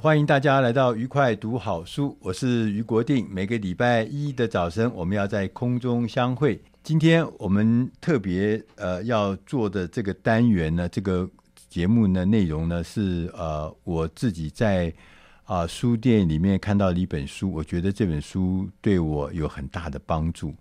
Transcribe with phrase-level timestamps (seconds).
[0.00, 3.28] 欢迎大家来到愉快读好书，我是于国定。
[3.28, 6.62] 每个礼拜一的早晨，我们要在空中相会。
[6.84, 11.28] 今天我们特别呃要做的这个单元呢，这个
[11.68, 14.94] 节目呢内容呢是呃我自己在
[15.42, 20.54] 啊、书店里面看到的一本书，我觉得这本书对我有很大的帮助。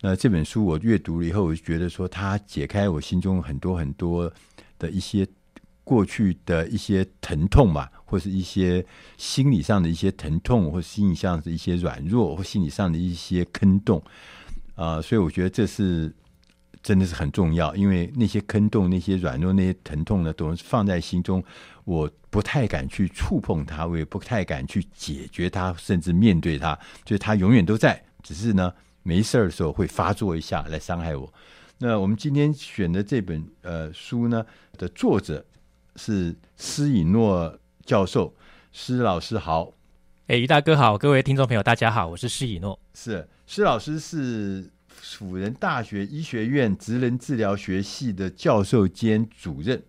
[0.00, 4.28] 那这本书我阅读了以后，我就觉得说它解开我心中很多很多
[4.76, 5.24] 的一些。
[5.84, 8.84] 过去的一些疼痛吧，或是一些
[9.16, 14.00] 心理上的一些疼痛，或心理上的一些软弱，或心理上的一些坑洞，
[14.76, 16.14] 啊、所以我觉得这是
[16.82, 21.42] 真的是很重要，因为那些坑洞、那些软弱、那些疼痛呢，都是放在心中，
[21.84, 28.72] 我不太敢去触碰它，我也不太敢去解决它，甚至面对它，就是它永远都在，只是呢，
[29.02, 31.32] 没事儿的时候会发作一下来伤害我。
[31.78, 34.46] 那我们今天选的这本呃书呢
[34.78, 35.44] 的作者。
[35.96, 38.34] 是施以诺教授，
[38.72, 39.72] 施老师好，
[40.26, 49.82] 哎，于大哥好，各位听众朋友大家好，我是施以诺，是施老师是辅仁大学医学院职能治疗学系的教授兼主任，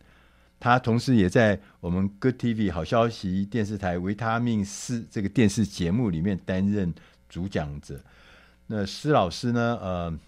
[0.59, 6.93] 他同时也在我们 Good TV 好消息电视台维他命四这个电视节目里面担任
[7.29, 7.99] 主讲者。
[8.67, 10.19] 那施老师呢，呃，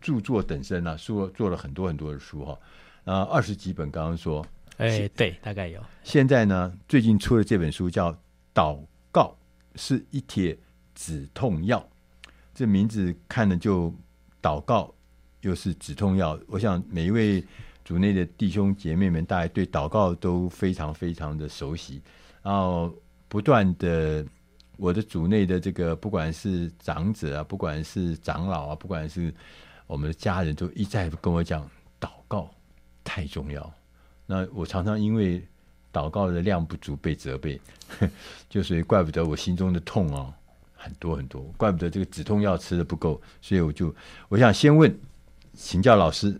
[0.00, 2.58] 著作等身啊，说做了很多很多的书哈，
[3.04, 4.44] 啊，二十几本，刚刚说。
[4.78, 5.80] 哎，对，大概有。
[6.02, 8.12] 现在呢，最近出的这本书叫
[8.54, 8.78] 《祷
[9.12, 9.36] 告
[9.74, 10.56] 是一帖
[10.94, 11.78] 止痛药》，
[12.54, 13.92] 这名字看了就
[14.40, 14.94] 祷告
[15.40, 16.38] 又是止痛药。
[16.46, 17.44] 我想每一位
[17.84, 22.00] 组内的弟兄姐妹们，大概对祷告都非常非常的熟悉。
[22.42, 22.94] 然后
[23.28, 24.24] 不断的，
[24.76, 29.34] 我的组内的这个不管是长者啊，不管是长老啊，不管是
[29.88, 31.68] 我们的家人，都一再跟我讲，
[32.00, 32.48] 祷告
[33.02, 33.74] 太重要。
[34.30, 35.42] 那我常常因为
[35.90, 37.58] 祷告的量不足被责备，
[38.50, 40.30] 就所以怪不得我心中的痛啊
[40.74, 43.92] 很多很多，怪不得这个止痛药吃的不够，所以我就
[44.28, 44.94] 我想先问
[45.54, 46.38] 请教老师，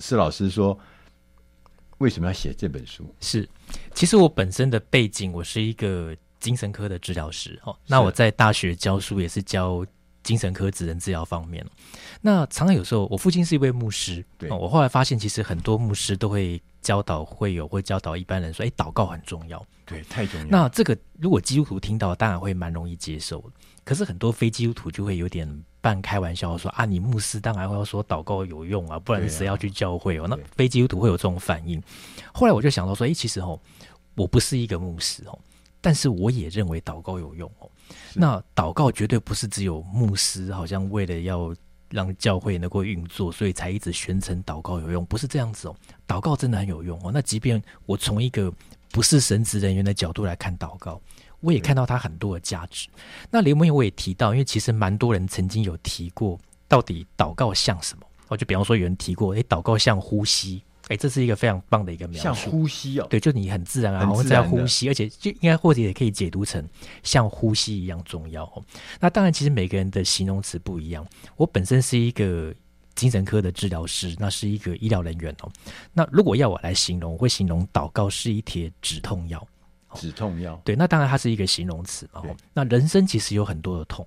[0.00, 0.76] 施老师说
[1.98, 3.08] 为什么要写这本书？
[3.20, 3.48] 是，
[3.94, 9.86] 其实我本身的背景我是一个精神科的治疗师哦，那我在大学教书也是教。
[10.28, 11.64] 精神科职能治疗方面，
[12.20, 20.46] 那常常有时候，我父亲是一位牧师，对，我后来发现，其实很多牧师都会教导会友，会教导一般人说，哎，祷告很重要，对，太重要。
[20.50, 23.42] 那这个如果基督徒听到，当然会蛮容易接受。
[23.84, 25.48] 可是很多非基督徒就会有点
[25.80, 30.26] 半开玩笑说，啊，你牧师当然会要说祷告有用啊，不然谁要去教会哦？
[30.28, 31.82] 那非基督徒会有这种反应。
[32.34, 33.58] 后来我就想到说，哎，其实哦，
[34.14, 35.38] 我不是一个牧师哦。
[35.80, 37.70] 但是我也认为祷告有用哦。
[38.14, 41.54] 那祷告绝对不是只有牧师，好像为了要
[41.90, 45.76] 让教会能够运作，所以才一直宣称祷告有用，不是这样子哦。
[46.06, 47.10] 祷告真的很有用哦。
[47.12, 48.52] 那即便我从一个
[48.90, 51.00] 不是神职人员的角度来看祷告，
[51.40, 52.88] 我也看到它很多的价值。
[53.30, 58.06] 那联盟我也提到，因为其实蛮多人曾经有提过，到底祷告像什么？
[58.28, 60.62] 哦，就比方说有人提过，诶，祷告像呼吸。
[60.88, 66.66] 哎，这是一个非常棒的一个描述，像呼吸哦，对，就你很自然啊，然后在呼吸，而且就应该或者也可以解读成
[67.02, 68.64] 像呼吸一样重要哦。
[68.98, 71.06] 那当然，其实每个人的形容词不一样。
[71.36, 72.54] 我本身是一个
[72.94, 75.52] 精神科的治疗师，那是一个医疗人员哦。
[75.92, 79.46] 那如果要我来形容，我会形容祷告是一帖止痛药。
[79.94, 82.22] 止痛药，对，那当然它是一个形容词嘛。
[82.54, 84.06] 那人生其实有很多的痛，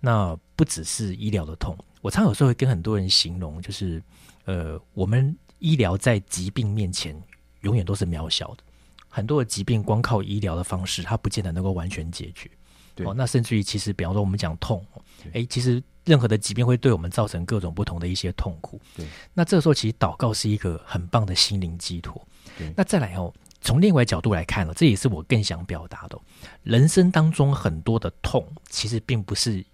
[0.00, 1.76] 那不只是医疗的痛。
[2.02, 4.02] 我常有时候会跟很多人形容，就是
[4.44, 5.34] 呃，我们。
[5.60, 7.14] 医疗在疾病面前
[7.60, 8.64] 永远都是渺小的，
[9.08, 12.50] 很多的疾病光靠医疗的方式，它不见得能够完全解决。
[13.04, 14.84] 哦，那甚至于其实，比方说我们讲痛，
[15.32, 18.78] 哎，其实任何的疾病会对我们造成各种不同的一些痛苦。
[18.96, 22.20] 对，那这个时候其实祷告是一个很棒的心灵寄托。
[22.58, 26.18] 对，那再来哦，从另外角度来看呢，这也是我更想表达的。
[26.62, 29.64] 人生当中很多的痛，其实并不是。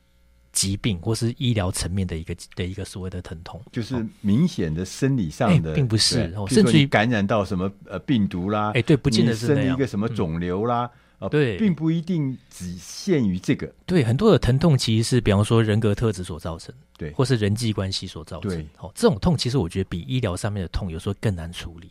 [0.56, 13.70] 疾病或是医疗层面的一个的一个所谓的疼痛，就是明显的生理上的，并不是，甚至于感染到什么呃病毒啦，哎，对，不见得是生一个什么肿瘤啦，啊，对，并不一定只限于这个。
[13.84, 18.50] 对，很多的疼痛其实是比方说人格特质所造成，对，或是人际关系所造成。
[18.50, 21.90] 对，哦，这种痛其实我觉得比医疗上面的痛有时候更难处理。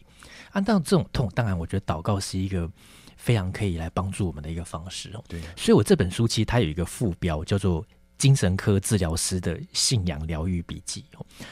[0.54, 2.68] 按照这种痛，当然我觉得祷告是一个
[3.16, 5.24] 非常可以来帮助我们的一个方式哦。
[5.28, 7.86] 对，所以我这本书其实它有一个副标叫做。
[8.18, 11.06] 精神科治疗师的信仰疗愈笔记。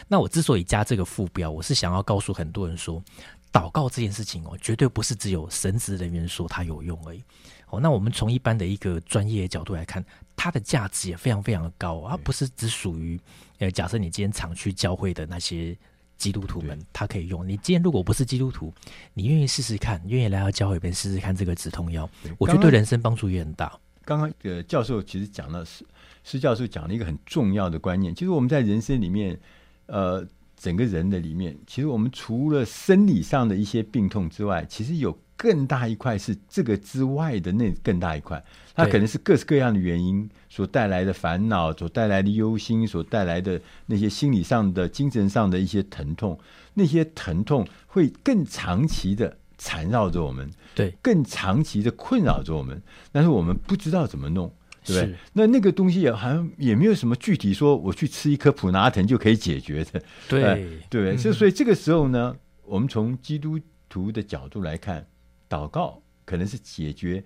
[0.08, 3.04] 那我之所以加这个副标，我是想要告诉很多人说，
[3.52, 7.24] 祷告这件事情哦，绝对不是只有神职人员说它有用而已。
[7.70, 10.04] 哦，那我们从一般的一个专业的角度来看，
[10.36, 13.20] 它的价值也非常非常的高，它不是只属于
[13.60, 15.76] 呃，假设你今天常去教会的那些
[16.18, 17.48] 基督徒们，他可以用。
[17.48, 18.74] 你今天如果不是基督徒，
[19.14, 23.78] 你愿意试试看，愿意来到教会边试试看这个止痛药，我觉得对人生帮助也很大。
[24.06, 25.84] 刚刚呃，教授其实讲的是。
[26.24, 29.40] 施教授讲了一个很重要的观念，其实我们在人生里面，
[29.88, 30.26] 呃，
[30.56, 38.42] 整个人的里面，其实我们除了生理上的一些病痛之外，其实有更大一块是这个之外的那更大一块，
[38.74, 46.40] 它可能是各式各样的原因所带来的烦恼，所带来的忧心，所带来的那些心理上的、精神上的一些疼痛，
[46.76, 52.82] 那些疼痛会更长期的缠绕着我们，对，更长期的困扰着我们，
[53.12, 54.50] 但是我们不知道怎么弄。
[54.84, 55.16] 对不对？
[55.34, 60.02] 那那个东西也好像也没有什么具体说，我去吃一颗普拿疼就可以解决的。
[60.28, 60.58] 对、呃、
[60.90, 63.60] 对，所以所以这个时候呢，我们从基督
[63.90, 65.06] 徒的角度来看，
[65.50, 67.24] 祷告可能是解决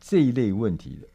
[0.00, 1.08] 这一类问题的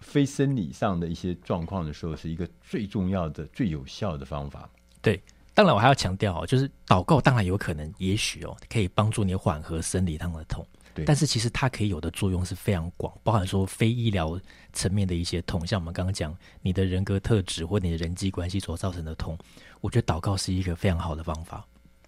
[0.00, 4.68] 非生理上的一些状况的时候，是一个最重要的、最有效的方法。
[5.00, 5.20] 对，
[5.54, 10.66] 当然我还要强调哦，就是祷告当然有可能，也许哦，可以帮助你缓和生理上的痛。
[10.94, 14.38] 对，但是其实它可以有的作用是非常广，包含说非医疗
[14.72, 19.36] 层面的一些痛，像我们刚刚讲你的人格特质或你的人际关系所造成的痛，
[19.80, 21.66] 我觉得祷告是一个非常好的方法。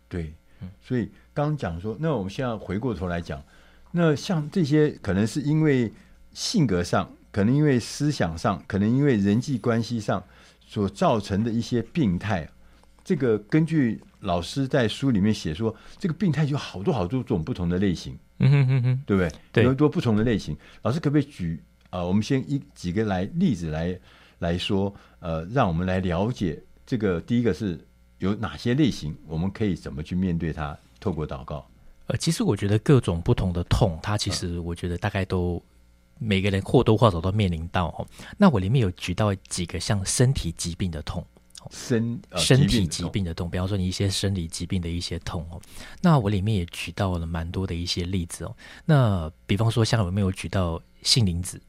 [0.09, 3.43] 对，嗯，所以刚刚讲说，那我们现在回过头来讲，
[3.91, 5.93] 那像这些可能是因为
[6.33, 10.23] 性格上，可能因为思想上，可能因为人际关系上
[10.67, 12.49] 所造成的一些病态，
[13.05, 18.19] 这个根据老师在书里面写说，这个病态有好多好多种不同的类型。
[18.39, 19.33] 嗯哼哼哼，对不对？
[19.53, 20.57] 对，有很多不同的类型。
[20.83, 22.09] 老师可不可以举啊、呃？
[22.09, 23.97] 我们先一几个来例子来
[24.39, 27.21] 来说，呃，让我们来了解这个。
[27.21, 27.79] 第一个是
[28.19, 30.77] 有哪些类型，我们可以怎么去面对它？
[30.99, 31.65] 透过祷告。
[32.07, 35.63] 呃，其实我觉得各种不同的痛，它其实我觉得大概都、
[36.19, 38.07] 嗯、每个人或多或少都面临到哦。
[38.37, 41.25] 那我里面有举到几个像身体疾病的痛。
[41.71, 45.61] 身、呃、身体疾病的痛，比方说你一些生理疾病的一些痛哦。
[46.01, 48.57] 那我里面也举到了蛮多的一些例子哦。
[48.85, 51.61] 那比方说，像有没有举到杏林子？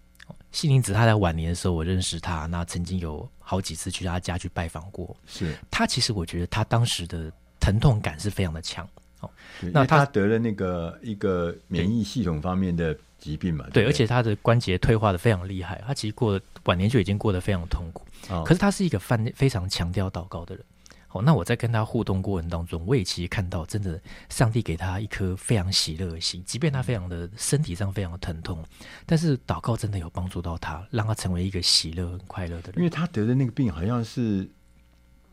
[0.51, 5.15] 杏林子他在晚年的时候，我认识他，那曾经有好几次去他家去拜访过。
[5.25, 8.88] 是他其实我觉得他当时的疼痛感是非常的强
[9.19, 9.30] 哦。
[9.59, 13.66] 那他得了那个一个免疫系统方面的疾病嘛？
[13.74, 18.06] 对，对，而且他的关节退化的非常厉害，他其实过晚年就已经过得非常痛苦。
[18.44, 20.64] 可是他是一个犯非常强调祷告的人。
[21.07, 28.62] 好，那我在跟他互动过程当中，我也其实看到，真的上帝给他一颗非常喜乐的心，即便他非常的身体上非常的疼痛，
[29.06, 32.74] 但是祷告真的有帮助到他，让他成为一个喜乐、很快乐的人。
[32.78, 34.45] 因为他得的那个病好像是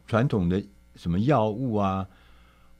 [0.06, 0.62] 传统的
[0.94, 2.06] 什么药物啊，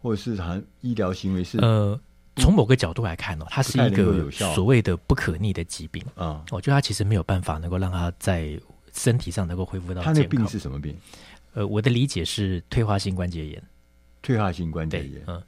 [0.00, 1.98] 或者是好像医疗行为是呃，
[2.36, 6.44] 从某个角度来看哦，它是一个所谓的不可逆的疾病啊。
[6.50, 8.58] 我觉得它其实没有办法能够让它在。
[8.94, 10.14] 身体上能够恢复到健康。
[10.14, 10.94] 他那病是什么病？
[11.54, 13.62] 呃，我的理解是退化性关节炎。
[14.20, 15.42] 退化性关节炎，嗯。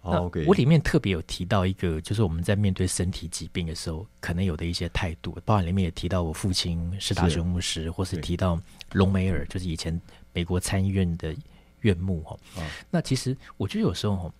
[0.00, 5.36] Oh, OK，我里面特别有提到一个，就是我们在面对身体疾病的时候，可能有的一些态度。
[5.44, 8.58] 包含里面也提到我父亲施达雄牧师，或是提到
[8.92, 10.00] 隆美尔，就是以前
[10.32, 11.36] 美国参议院的
[11.80, 12.34] 院牧哈。
[12.56, 14.32] 哦、那其实我觉得有时候，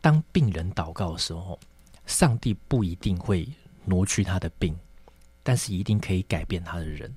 [0.00, 1.58] 当病人祷告的时候，
[2.06, 3.48] 上帝不一定会
[3.84, 4.76] 挪去他的病，
[5.42, 7.14] 但是一定可以改变他的人。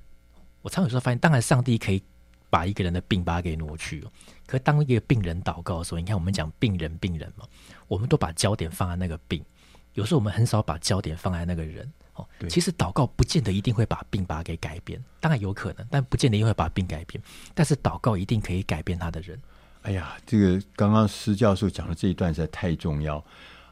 [0.62, 2.02] 我常有时候发现，当然上帝可以
[2.50, 4.06] 把一个人的病把它给挪去，
[4.46, 7.46] 可当一个病人祷告的时候，你看我们讲病人病人嘛，
[7.88, 9.44] 我们都把焦点放在那个病，
[9.94, 12.26] 有时候我们很少把焦点放在那个人哦。
[12.48, 17.22] 其实祷告不见得一定会把病把它给改变，当然有可能，但不见得一定会把病改变。
[17.54, 19.40] 但是祷告一定可以改变他的人。
[19.84, 23.22] 哎呀，这个刚刚施教授讲的这一段实在太重要。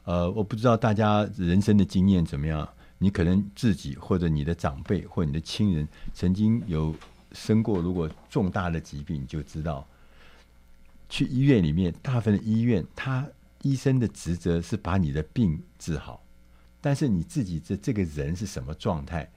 [0.05, 2.69] 呃，我不知道大家人生的经验怎么样。
[2.99, 6.95] 你可能自己或者你的长辈或你的亲人曾经有
[7.33, 9.85] 生过，如果重大的疾病，你就知道，
[11.09, 13.27] 去医院里面，大部分的医院，他
[13.63, 16.23] 医生的职责是把你的病治好，
[16.81, 19.29] 但是你自己这这个人是什么状态，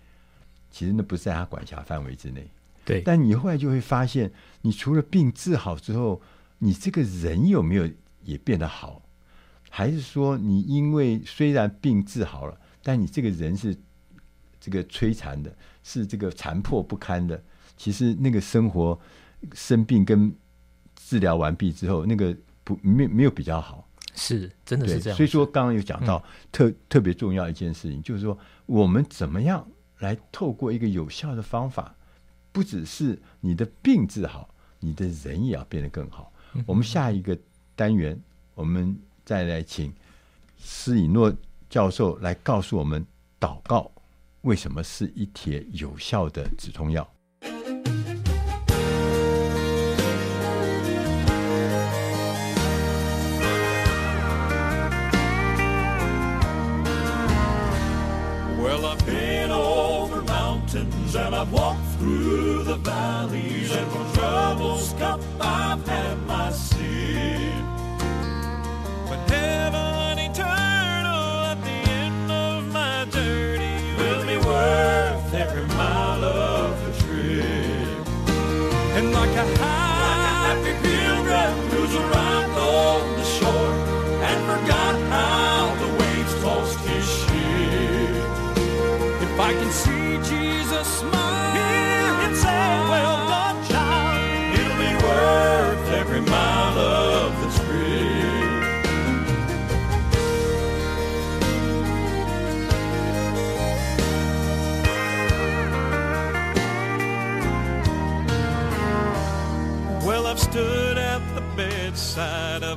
[0.70, 2.48] 其实那不是在他管辖范围之内。
[2.86, 6.22] 对，但你后来就会发现，你除了病治好之后，
[6.66, 7.88] 你这个人有没有
[8.24, 9.04] 也变得好？
[9.70, 13.78] 还是说，你因为虽然病治好了，但你这个人是
[14.60, 17.40] 这个摧残的，是这个残破不堪的？
[17.78, 19.00] 其实那个生活
[19.54, 20.36] 生病跟
[20.96, 25.18] 治疗完毕之后，那个不没没有比较好，是真的是这样。
[25.18, 29.68] 所以说，刚刚有讲到、嗯、特特别重要一件事情，就是说我们怎么样
[30.00, 31.96] 来透过一个有效的方法，
[32.52, 36.32] 不只是你的病治好，你的人也要变得更好。
[36.66, 37.38] 我们下一个
[37.76, 38.20] 单元，
[38.54, 38.96] 我们。
[39.26, 39.92] 再来请
[40.60, 41.34] 施以诺
[41.68, 43.04] 教授来告诉我们，
[43.40, 43.90] 祷告
[44.42, 47.10] 为什么是一帖有效的止痛药。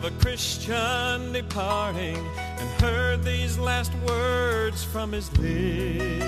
[0.08, 6.24] a Christian departing and heard these last words from his lips.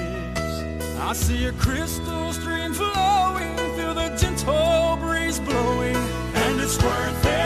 [1.01, 7.40] I see a crystal stream flowing, feel the gentle breeze blowing, and it's worth it.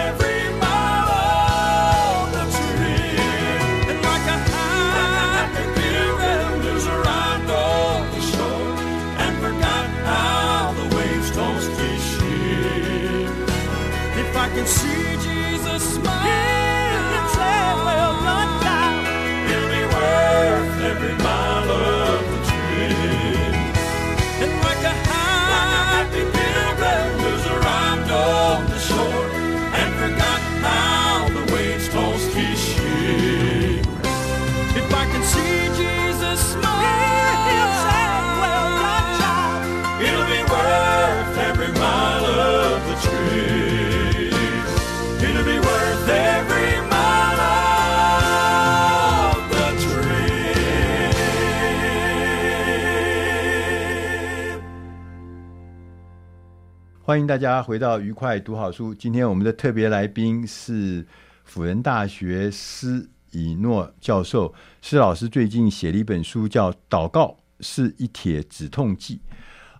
[57.14, 58.92] 欢迎大家回到愉快读好书。
[58.92, 61.06] 今天我们的特别来宾是
[61.44, 64.52] 辅仁大学施以诺教授。
[64.82, 69.20] 施老师最近写了一本书，叫《祷告是一帖止痛剂》。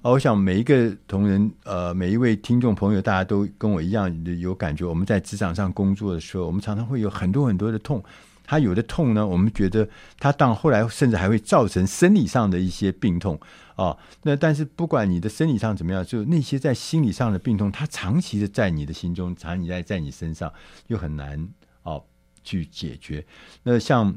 [0.02, 4.84] 啊，我想每一个同仁，呃，每一位听众朋友，大家都跟我一样有感觉。
[4.84, 8.00] 我们在职场上工作的时候，我们常常会有很多很多的痛。
[8.46, 9.88] 他有的痛呢，我们觉得
[10.20, 13.40] 他到后来甚至还会造成生理上的一些病痛。
[13.76, 20.52] 哦，那但是不管你的生理上怎么样，就那些在心理上的病痛，它长期的在你的心中，长期在在你身上，
[20.87, 21.49] 又很难
[21.83, 22.04] 哦
[22.45, 23.26] 去解决。
[23.64, 24.16] 那像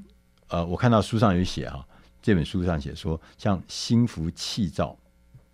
[0.49, 1.85] 呃，我看到书上有写哈、哦，
[2.21, 4.95] 这本书上写说，像心浮气躁，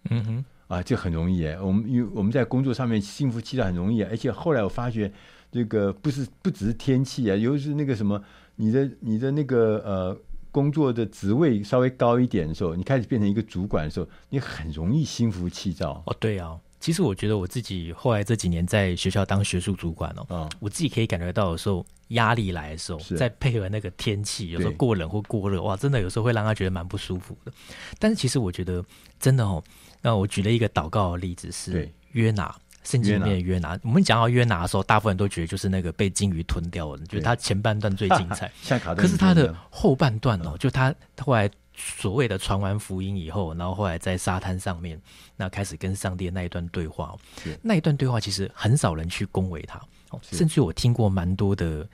[0.09, 1.57] 嗯哼，啊，这很容易哎。
[1.61, 5.09] 我们因为我们在工作上面心浮气躁很容易，而且后来我发觉，
[5.49, 8.21] 这个不是不只是天气啊，尤其是那个什么，
[8.57, 10.17] 你的你的那个呃。
[10.53, 16.03] 工作的职位稍微高一点的时候，你开始变成一个主管的时候，你很容易心浮气躁。
[16.05, 27.51] 哦，对啊，其实我觉得我自己后来这几年在学校当学术主管哦，嗯，我自己可以感觉到有时候压力来的时候，再配合那个天气，有时候过冷或过热，哇，真的有时候会让他觉得蛮不舒服的。
[27.97, 28.85] 但是其实我觉得
[29.19, 29.63] 真的哦，
[30.03, 32.55] 那我举了一个祷告的例子是约拿。
[32.83, 38.51] 圣经里面约拿，我们讲到约拿的时候，大部分人都觉得就是那个被鲸鱼吞掉的，就是他前半段最精彩。
[38.95, 45.01] 可是他的后半段哦，就他后来所谓的传完福音以后，然后后来在沙滩上面，
[45.35, 47.17] 那开始跟上帝的那一段对话，
[47.61, 49.81] 那一段对话其实很少人去恭维他，
[50.21, 51.87] 甚至我听过蛮多的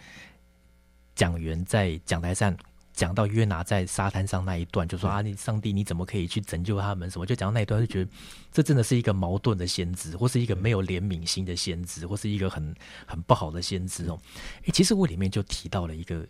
[1.16, 2.56] 讲员在讲台上
[3.00, 7.10] 讲到约拿在沙滩上那一段，就说啊，你上帝你怎么可以去拯救他们？
[7.10, 8.12] 什么就讲到那一段，就觉得
[8.52, 12.76] 这真的是一个矛盾的先知，或是一个没有怜悯心的先知，或是一个很
[13.06, 14.20] 很不好的先知哦。
[14.66, 16.28] 诶，其实我里面就提到了一个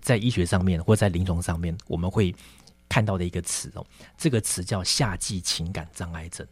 [0.00, 2.34] 在医学上面或在临床上面我们会
[2.88, 6.46] 看到的一个词哦，这个词叫夏季情感障碍症。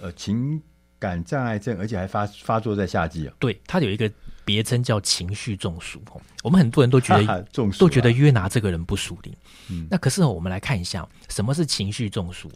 [0.00, 0.62] 呃，情
[0.98, 3.34] 感障碍症，而且还发发作在夏季啊。
[3.38, 4.10] 对，它有一个。
[4.44, 6.02] 别称叫情绪中暑，
[6.42, 7.40] 我们很多人都觉得啊、
[7.78, 9.34] 都觉得约拿这个人不属灵。
[9.68, 12.50] 嗯，那可是我们来看一下，什么是情绪中暑？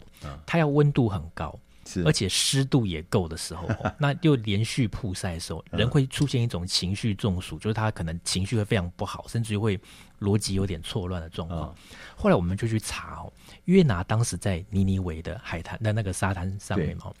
[0.45, 9.79] 它要温度很高，是而且湿度也够的时候， 那又连续曝晒的时候，人会出现一种情绪中暑，就是他可能情绪会非常不好，甚至于会
[10.19, 11.73] 逻辑有点错乱的状况。
[12.15, 13.31] 后来我们就去查哦，
[13.65, 17.13] 约拿当时在尼尼微的海滩的那个沙滩上面哦，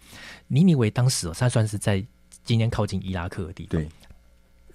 [0.47, 2.03] 尼尼微当时哦，他算是在
[2.43, 3.81] 今天靠近伊拉克的地方。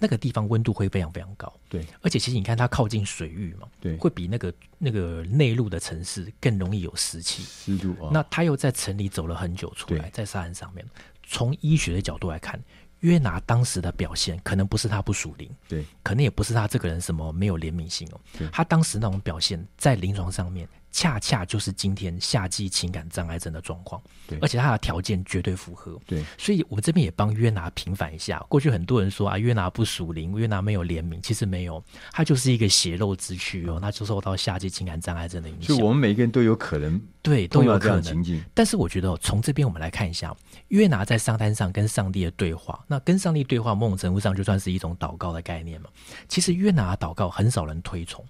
[0.01, 0.07] 对。
[0.07, 7.91] 那个地方温度会非常非常高，对，而且其实你看它靠近水域嘛，对，会比那个那个内陆的城市更容易有湿气，湿度。
[8.03, 10.83] 啊、那他又在城里走了很久出来，在沙滩上面，
[11.23, 12.59] 从医学的角度来看，
[13.01, 20.67] 约拿当时的表现可能不是他不属灵，对，可能也不是他这个人什么没有怜悯心哦，他当时那种表现在临床上面。
[20.93, 28.39] 恰恰就是今天夏季情感障碍症的状况，对，而且他的条件绝对符合，对，所以我们这边也帮约拿平反一下。
[28.49, 31.83] 过去很多人说啊，约拿不属灵，约拿没有怜悯，其实没有，
[32.13, 35.67] 他就是一个血肉之躯哦，那就受到夏季情感障碍症的影响。
[35.67, 38.43] 所以我们每个人都有可能，对，都有可能情境。
[38.53, 40.37] 但是我觉得从这边我们来看一下，
[40.69, 45.89] 约拿在沙滩上跟上帝的对话，那跟上帝对话，某种程度上就算是一种祷告的概念嘛。
[46.29, 48.25] 其实约拿祷告很少人推崇。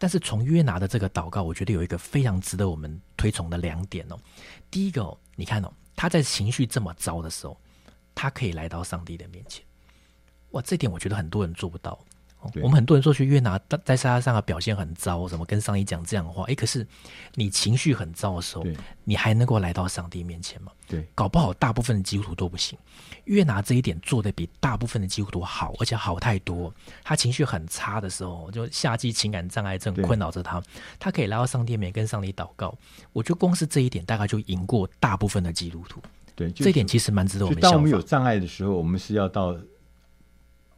[0.00, 4.18] 但是从约拿的这个祷告，我觉得有一个非常值得我们推崇的两点哦。
[4.70, 7.60] 第一个哦，你看哦，他在情绪这么糟的时候，
[8.14, 9.62] 他可以来到上帝的面前。
[10.52, 12.02] 哇，这点我觉得很多人做不到。
[12.62, 16.44] 我们很多人说去越南在沙滩上的表现很糟，什么跟上帝讲这样的话？
[16.44, 16.86] 哎，可是
[17.34, 18.64] 你情绪很糟的时候，
[19.04, 20.72] 你还能够来到上帝面前吗？
[20.88, 22.78] 对，搞不好大部分的基督徒都不行。
[23.24, 26.72] 越拿这一点做的比大部分的基督徒好，而且好太多。
[27.04, 30.62] 他情绪很差的时候，就夏季情感障碍症困扰着他，
[30.98, 32.76] 他可以来到上帝面前跟上帝祷告。
[33.12, 36.00] 我觉得光是这一点，大概就赢过大部分的基督徒。
[36.34, 37.60] 对，这一点其实蛮值得我们。
[37.60, 39.54] 当我们有障碍的时候，我们是要到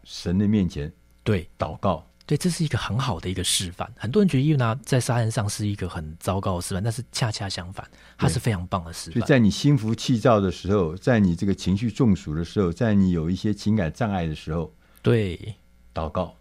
[0.03, 0.93] 神的面前。
[1.25, 3.91] 对，祷告，对，这是一个很好的一个示范。
[3.97, 7.87] 很多人觉得约拿在沙滩上是一个很糟糕的示范，但是恰恰相反，
[8.19, 9.15] 它是非常棒的示范。
[9.15, 15.55] 所以在你心浮气躁的时候，在你这个情绪中暑的时候，在你有一些情感障碍的时候，对，
[15.95, 16.35] 祷告，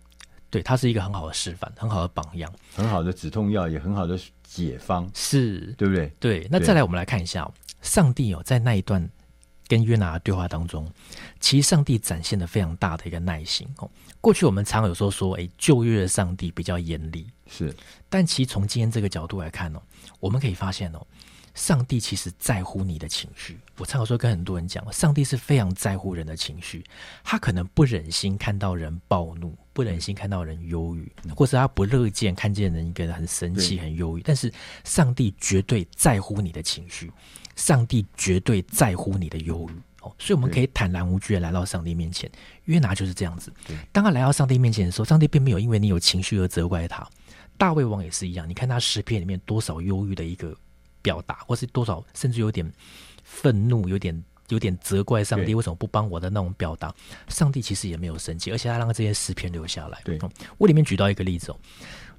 [0.50, 6.12] 对，它是一个很好的示范，很好的榜样，很好的止痛药，也很好的解方，是对不对？
[6.20, 6.48] 对。
[6.50, 7.50] 那再来，我们来看一下，
[7.82, 9.08] 上帝哦，在那一段
[9.72, 10.86] 跟约拿的对话当中，
[11.40, 13.90] 其实上帝展现了非常大的一个耐心哦。
[14.20, 17.74] 过去我们常有时候说，哎，旧约的上帝比较严厉，是。
[18.10, 19.82] 但其实从今天这个角度来看哦，
[20.20, 21.08] 我们可以发现哦，
[21.56, 23.58] 上帝其实在乎你的情绪。
[23.78, 26.84] 我常有时候跟很多人讲，上帝是非常在乎人的情绪。
[27.24, 34.22] 他可能不忍心看到人暴怒，不忍心看到人忧郁，或是他不乐见看见人一个人很生气、很忧郁。
[34.22, 34.54] 但是
[34.84, 37.10] 上帝绝对在乎你的情绪，
[37.56, 39.82] 上帝绝对在乎你的忧郁。
[40.02, 42.28] 哦，所以我们可以坦然无惧的来到上帝面前。
[42.66, 43.54] 约拿就是这样子。
[43.92, 47.08] 当他来到上帝面前的时候，上帝并没有因为你有情绪而责怪他。
[47.56, 50.58] 大卫王也是一样，你看他诗篇里面多少忧郁的一个
[51.04, 52.68] 表达，或是多少甚至有点
[53.24, 56.92] 愤怒、有点 有点责怪上帝为什么不帮我的那种表达。
[57.28, 60.02] 上帝其实也没有生气，而且他让这些诗篇留下来。
[60.04, 60.18] 对，
[60.58, 61.60] 我里面举到一个例子哦，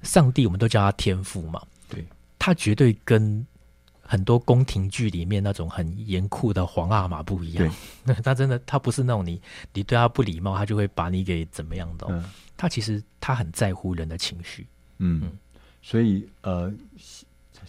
[0.03, 2.05] 上帝我们都叫他天父嘛，对，
[2.39, 3.45] 他绝对跟。
[4.05, 7.73] 很多宫廷剧里面那种很严酷的皇阿玛不一样，
[8.21, 9.41] 他 真的他不是那种你
[9.73, 12.05] 你对他不礼貌，他就会把你给怎么样的。
[12.09, 12.23] 嗯、
[12.57, 14.67] 他其实他很在乎人的情绪，
[14.99, 15.31] 嗯，嗯，
[15.81, 16.71] 所以呃，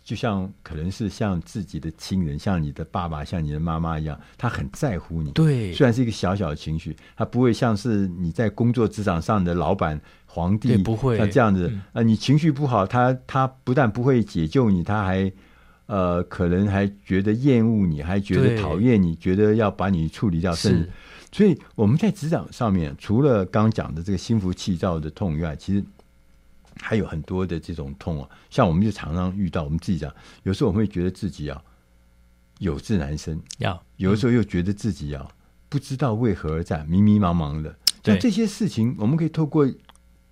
[0.02, 5.30] 就像可能是像自己的亲人，像你的爸爸，像你的妈妈一样，他很在乎你。
[5.30, 12.02] 对，虽然是一个小小的情绪，他不会像是你在工作职场上的老板、皇帝，不会像这样子啊、嗯呃。
[12.02, 15.32] 你情绪不好，他他不但不会解救你，他还。
[15.86, 20.54] 呃，可能还觉得厌恶你，还觉得讨厌你，觉得要把你处理掉。
[20.54, 20.90] 甚至，
[21.30, 25.84] 所以我们在职场上面，除了刚刚讲的这个心浮气躁的痛以外，其实
[26.80, 28.28] 还有很多的这种痛啊。
[28.48, 30.10] 像我们就常常遇到，我们自己讲，
[30.44, 31.62] 有时候我们会觉得自己啊
[32.60, 35.28] 有志难伸，要有的时候又觉得自己啊
[35.68, 37.76] 不知道为何而战，迷迷茫茫的。
[38.04, 39.66] 那这些事情，我们可以透过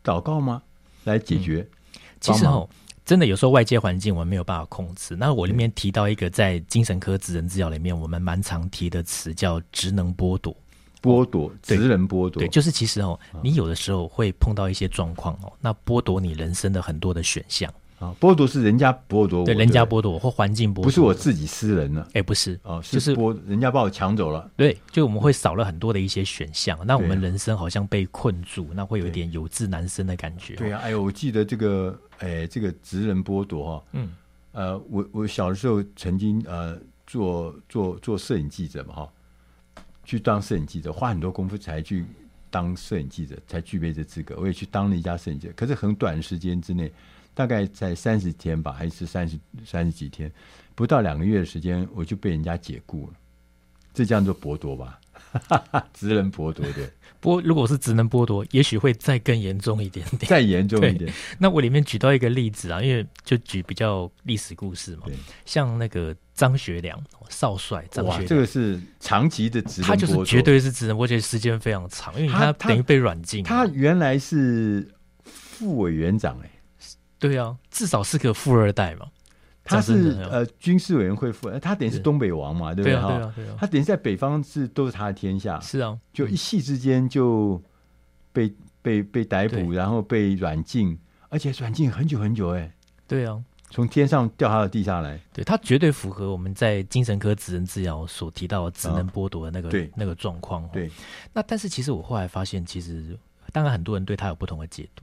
[0.03, 0.63] 祷告吗
[1.05, 1.69] 来解决？
[1.95, 2.67] 嗯、其实哦。
[3.05, 5.17] 真的有时候外界环境我们没有办法控制。
[5.17, 10.55] 那我里面提到一个在精神科职能治疗里面，我们蛮常提的词叫职能剥夺。
[11.03, 12.41] 剥夺，职能剥夺。
[12.41, 17.69] 对，就是其实哦，你有的时候会碰到一些状况哦，那剥夺你人生的很多的选项。
[18.03, 22.09] 啊，剥夺是人家剥夺我，对，人家剥夺我或环境剥夺，不是我自己私人了。
[22.15, 24.51] 哎，不是，哦，就是剥，人家把我抢走了。
[24.57, 30.57] 对，就我们会少了很多的一些选项，那我们人生好像被困住，那会有一点有志难伸的感觉。
[30.57, 34.13] 对啊，哎呦，我记得这个，哎，这个职人剥夺哈，嗯，
[34.51, 39.09] 呃，我我小的时候曾经呃做做做摄影记者嘛哈，
[40.05, 42.05] 去当摄影记者，花很多功夫才去。
[42.53, 46.93] 当摄影记者才具备这资格，我也去当了一家摄影记者，可是很短时间之内，
[47.35, 50.31] 大概在三十天吧，还是三十三十几天，
[50.75, 53.13] 不到两个月的时间，我就被人家解雇了，
[53.95, 54.99] 这叫做剥夺吧？
[55.95, 56.89] 职能剥夺对。
[57.21, 61.13] 不过如果是职能剥夺，也许会再更严重一点点，再严重一点。
[61.39, 65.07] 那我里面举到一个例子啊，因为就举比较历史故事嘛，
[65.45, 66.15] 像那个。
[66.35, 73.45] 张学良，少帅张学良，这个是长期的职能剥夺，他就是绝对是职能剥夺，而且时间非常长，因为他等于被软禁。
[73.45, 74.91] 他原来是
[75.23, 76.51] 副委员长，哎，
[77.29, 79.07] 对啊，至少是个富二代嘛。
[79.65, 82.93] 他是呃军事委员会副，他等于是东北王嘛，对不对？
[82.93, 85.61] 对啊，对啊，他等于在北方是都是他的天下。
[85.61, 87.63] 是啊，就一夕之间就
[88.33, 92.75] 被被被逮捕，然后被软禁，而且软禁很久很久，哎，
[93.07, 93.41] 对啊。
[93.71, 100.69] 从天上掉下到地下来，对，他绝对符合我们在精神科职能治疗所提到的职能剥夺的那个、哦、那个状况。
[100.73, 100.91] 对，
[101.33, 103.17] 那但是其实我后来发现，其实
[103.51, 105.03] 当然很多人对他有不同的解读。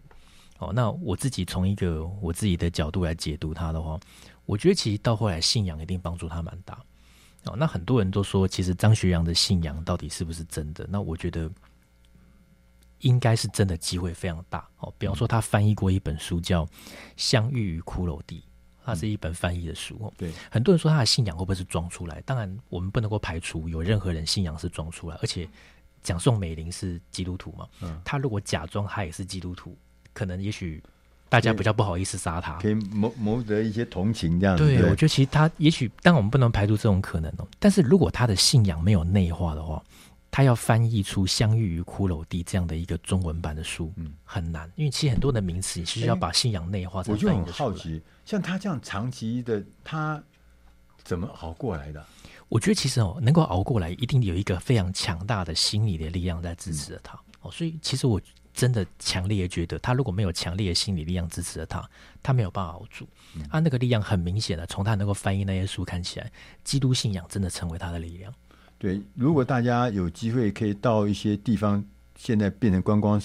[0.60, 4.00] 哦，那我自己从一个我自己的角度来解读他的话，
[4.46, 6.78] 我觉得其实到后来信仰一定帮助他蛮大。
[7.46, 10.86] 哦，那很多人都说，其实张学良的信仰到底是不是真的？
[10.90, 11.50] 那我觉得
[13.00, 14.68] 应该是真的，机会非常大。
[14.80, 16.66] 哦，比方说他翻译过一本书叫
[17.18, 18.40] 《相遇于骷髅地》。
[18.82, 22.20] 它是一本翻译的书哦，对，很多人说他的信仰会不会是装出来？
[22.22, 25.16] 当然，我们不能够排除有任何人信仰是装出来。
[25.22, 25.48] 而且，
[26.02, 29.78] 讲宋美龄是基督徒嘛，嗯，他如果假装他也是基督徒，
[30.20, 30.84] 可能也许
[31.30, 34.66] 大家比较不好意思杀他，可以谋谋得一些同情这样子。
[34.66, 37.48] 对，我觉得其实他也许，当然我们不能排除这种可能哦。
[37.58, 39.82] 但是如果他的信仰没有内化的话，
[40.30, 47.02] 他要翻译出《相遇于骷髅地》这样的一个中文版的书，嗯，很难，因为其实很多的名词你是需要把信仰内化。
[47.08, 50.22] 我就很好奇，像他这样长期的，他
[51.06, 52.06] 怎么熬过来的？
[52.50, 57.16] 我觉得其实哦，能够熬过来，一定有一个非常强大的心理的力量在支持着他。
[57.16, 58.20] 嗯、哦，所以其实我
[58.60, 61.90] 真的强烈觉得，他如果没有强烈的心理力量支持着他，
[62.22, 63.08] 他没有办法熬住。
[63.50, 66.30] 他、那个力量很明显的，从他能够翻译那些书看起来，
[66.62, 68.34] 基督信仰真的成为他的力量。
[68.78, 71.82] 对，如果大家有机会可以到一些地方，
[72.18, 73.22] 现在变成观光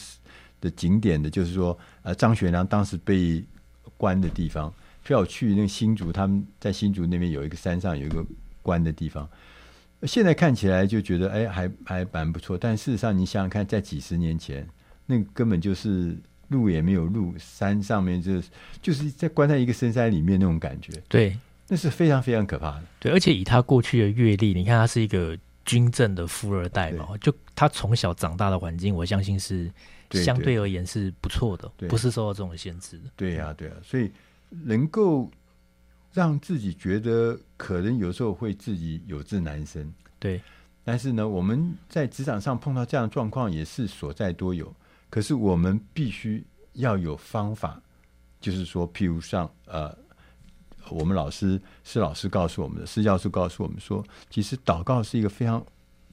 [0.60, 3.42] 的景点的，就是说，呃，张学良当时被
[3.96, 8.24] 关的地方，非要去那个新竹，他们在新竹那边有一个山上有一个
[8.62, 9.28] 关的地方，
[10.04, 12.56] 现在看起来就觉得，哎，还还蛮不错。
[12.56, 14.68] 但事实上，你想想看，在几十年前，
[15.06, 16.16] 那根本就是
[16.48, 18.48] 路也没有路，山上面就是
[18.82, 20.92] 就是在关在一个深山里面那种感觉。
[21.08, 21.36] 对。
[21.66, 29.72] 那是非常非常可怕的，对，而且以他过去的阅历，你看他是一个军政的富二代嘛，就他从小长大的环境，我相信是
[30.10, 33.04] 相对而言是不错的，不是受到这种限制的。
[33.16, 34.12] 对呀、啊，对呀、啊，所以
[34.50, 35.30] 能够
[36.12, 40.42] 让自己觉得可能有时候会自己有志难伸，对。
[40.84, 44.70] 但是呢，我们在职场上碰到这样的状况也是所在多有，
[45.14, 47.80] 可是我们必须要有方法，
[48.40, 49.96] 就是说，譬如像呃。
[50.90, 55.64] 我们老师施老师告诉我们的，施教授告诉我们说，其实祷告是一个非常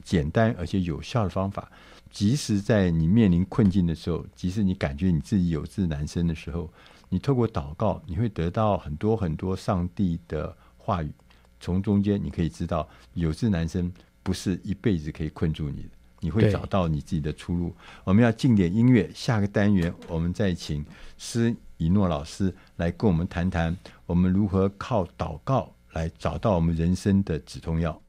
[0.04, 1.70] 简单而且有效的方法。
[2.10, 6.72] 即使在你面临困境的时候，即使你感觉你自己有志难伸的时候，
[7.08, 11.12] 你透过祷告，你会得到很多很多上帝的话语。
[11.60, 15.90] 从中间你可以知道，有志难伸不是一辈子可以困住你的，
[16.22, 17.74] 你会找到你自己的出路。
[18.04, 20.84] 我们要进点音乐，下个单元我们再请
[21.18, 28.00] 施以诺老师来跟我们谈谈，我们如何靠祷告来找到我们人生的止痛药。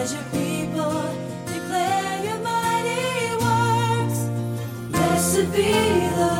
[0.00, 1.02] as your people
[1.44, 4.20] declare your mighty works.
[4.90, 5.72] Blessed be
[6.16, 6.39] the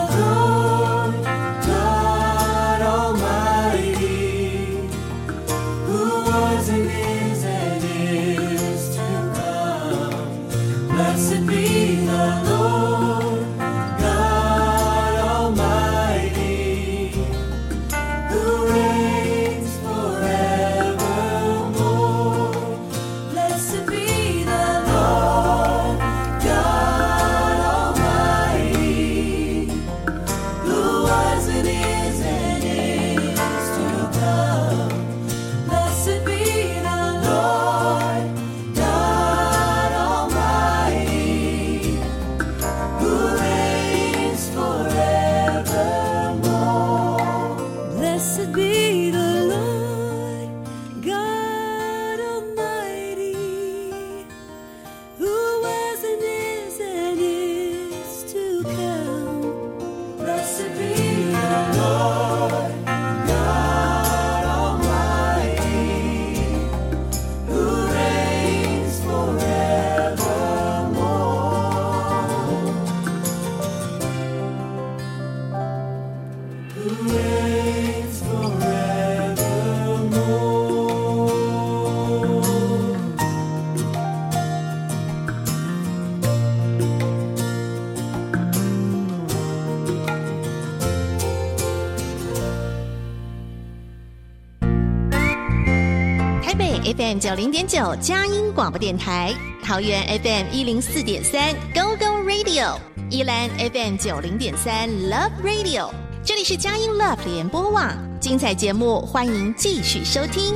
[97.20, 99.30] 九零点九佳音广播电台，
[99.62, 102.78] 桃园 FM 一零四点三 Go Go Radio，
[103.10, 105.90] 宜兰 FM 九零点三 Love Radio，
[106.24, 110.54] 这里是佳音 Love 联播网，精彩节目欢迎继续收听。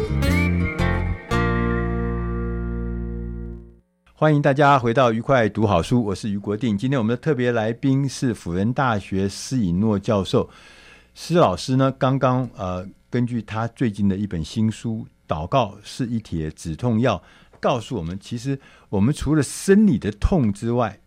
[4.14, 6.78] 欢迎大家回到愉快读好书，我是于国定。
[6.78, 10.48] 今天我们的特别来宾是辅仁大学施以诺教授，
[11.14, 15.06] 施老师呢，刚刚呃，根据他最近的一本新书。
[15.26, 17.22] 祷告是一帖止痛药，
[17.60, 18.58] 告诉我们，其实
[18.88, 21.00] 我们除了生理的痛之外，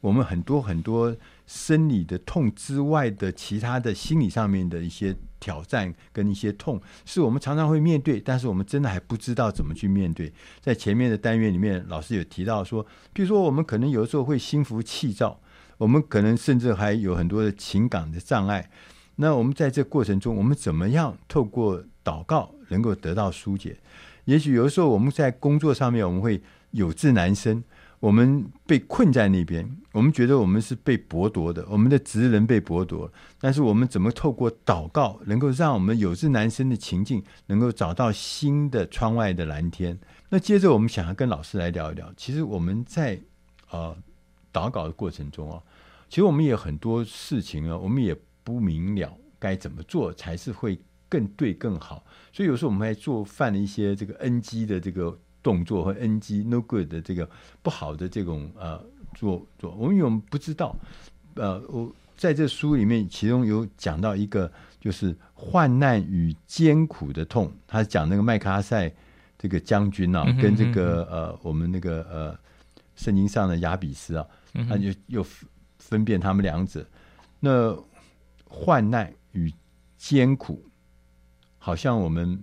[0.00, 10.32] 我们很多很多生理的痛之外的其他的心理上面的一些挑战跟一些痛，是我们常常会面对，但是我们真的还不知道怎么去面对。
[10.60, 15.40] 在前面的单元里面，老师有提到说，比如说我们可能有的时候会心浮气躁，
[15.78, 18.68] 我们可能甚至还有很多的情感的障碍。
[19.16, 23.76] 那我们在这过程中，我们怎么样透过祷告能够得到疏解？
[24.24, 26.40] 也许有的时候我们在工作上面，我们会
[26.72, 27.62] 有志难伸，
[28.00, 33.12] 我们被困在那边，我们觉得我们是被剥夺的，我们的职能被剥夺。
[33.38, 39.98] 但是我们怎么透过祷告，能够让我们有志难伸的情境，能够找到新的窗外的蓝天？
[40.30, 43.20] 那接着我们想要跟老师来聊一聊，其实我们在
[43.70, 43.96] 呃
[44.52, 45.62] 祷告的过程中啊，
[46.08, 48.16] 其实我们也很多事情啊，我们也。
[48.44, 50.76] 不明了该怎么做才是会
[51.12, 57.28] 更对更好，所以有时候我们还做犯了一些这个 NG 的这个动作和 NG no good 的这个
[57.60, 58.82] 不好的这种呃
[59.14, 60.74] 做做，我们因为我们不知道，
[61.34, 68.90] 呃，我在这书里面其中有讲到一个就是患难与艰苦的痛，他讲那个麦克阿塞
[69.36, 72.34] 这个将军啊，跟这个呃我们那个呃
[72.96, 74.26] 圣经上的亚比斯啊，
[74.66, 75.22] 他就又
[75.78, 76.86] 分辨他们两者
[77.38, 77.78] 那。
[78.54, 79.50] 患难与
[79.96, 80.62] 艰苦，
[81.64, 82.42] 好像我们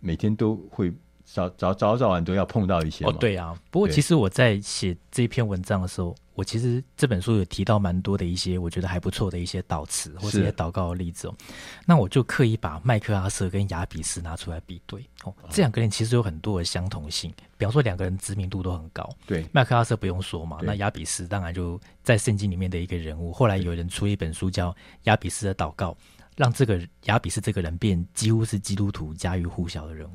[0.00, 0.90] 每天都会
[1.26, 3.04] 早早早早晚都要碰到一些。
[3.04, 3.54] 哦，对啊。
[3.70, 11.34] 不过，其实我在写这篇文章的时候，我其实这本书有提到蛮多的一些我觉得还不错的一些祷词或者一些祷告的例子哦。
[11.86, 17.30] 那我就刻意把麦克阿瑟跟亚比斯拿出来比对哦，这两个人其实有很多的相同性。
[17.58, 19.08] 比方说，两个人知名度都很高。
[19.26, 23.32] 对，麦克阿瑟不用说嘛，那亚比斯当然就在圣经里面的一个人物。
[23.32, 24.70] 后来有人出一本书叫
[25.04, 25.92] 《亚比斯的祷告》，
[26.36, 30.12] 让这个亚比斯这个人变几乎是基督徒家喻户晓的人物。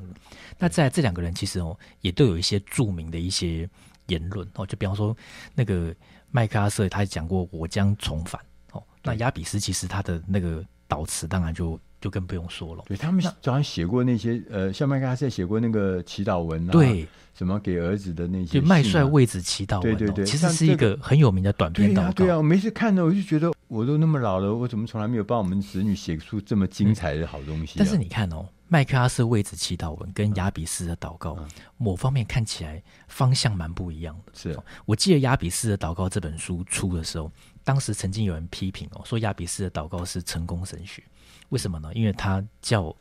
[0.57, 3.69] 那在这两个人其实哦，也都有一些著名的一些。
[4.09, 5.15] 言论哦，就比方说
[5.53, 5.93] 那个
[6.31, 8.81] 麦克阿瑟，他讲过我将重返哦。
[9.03, 12.83] 那亚比斯其实他的那个祷词，当然就就更不用说了。
[12.87, 22.01] 对，他们早上写过那些呃，像麦克阿瑟写过那个祈祷文啊，对，什么给儿子的那些、啊，就麦帅为子祈祷文、哦，对对对，其实是一个很有名的短篇祷告。
[22.01, 27.79] 对啊，对啊，我每次看呢我就觉得，我都那么老了，我怎么从来没有帮我们子女写出这么精彩的好东西、啊嗯？
[27.79, 28.45] 但是你看哦。
[28.71, 31.35] 麦克阿瑟位置祈祷文跟亚比斯的祷告，
[31.77, 34.31] 某方面看起来方向蛮不一样的。
[34.35, 34.55] 是，
[34.85, 37.31] 我记得亚比斯的祷告这本书出的时候，
[37.63, 41.03] 当时曾经有人批评哦，说亚比斯的祷告是成功神学。
[41.49, 41.91] 为什么呢？
[41.95, 42.95] 因为他叫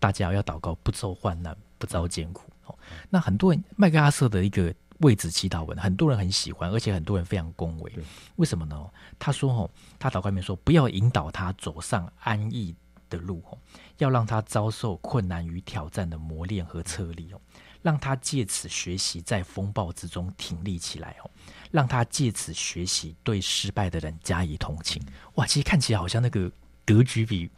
[0.00, 2.50] 大家要祷告，不受患难，不遭艰苦。
[2.66, 2.76] 哦，
[3.08, 7.92] 那很多人麦克阿瑟的一个为子祈祷文，很多人很喜欢，而且很多人非常恭维。
[8.36, 8.76] 为什么呢？
[9.18, 12.74] 他说哦，他祷告里面说，不要引导他走上安逸
[13.10, 13.58] 的路哦。
[13.98, 17.40] 要让他遭受困难与挑战的磨练和测力哦，
[17.82, 21.30] 让他借此学习在风暴之中挺立起来哦，
[21.70, 25.00] 让他借此学习对失败的人加以同情。
[25.34, 26.50] 哇，其实看起来好像那个
[26.84, 27.48] 格局比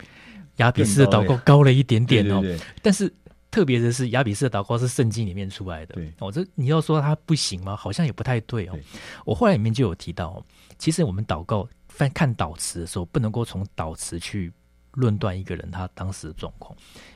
[0.57, 2.43] 亚比斯的祷告高了一点点哦。
[2.83, 3.11] 但是
[3.55, 5.95] 特别的是，亚比斯的祷告是圣经里面出来的。
[5.95, 7.77] 对，哦，这你要说他不行吗？
[7.77, 8.79] 好像也不太对哦。
[9.25, 10.45] 我后来里面就有提到哦，
[10.79, 14.53] 其实我们祷告翻看祷词的时候，不能够从祷词去。
[14.97, 16.73] 论断一个人他当时的状况，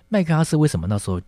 [0.08, 1.22] 麦克阿瑟为什么那时候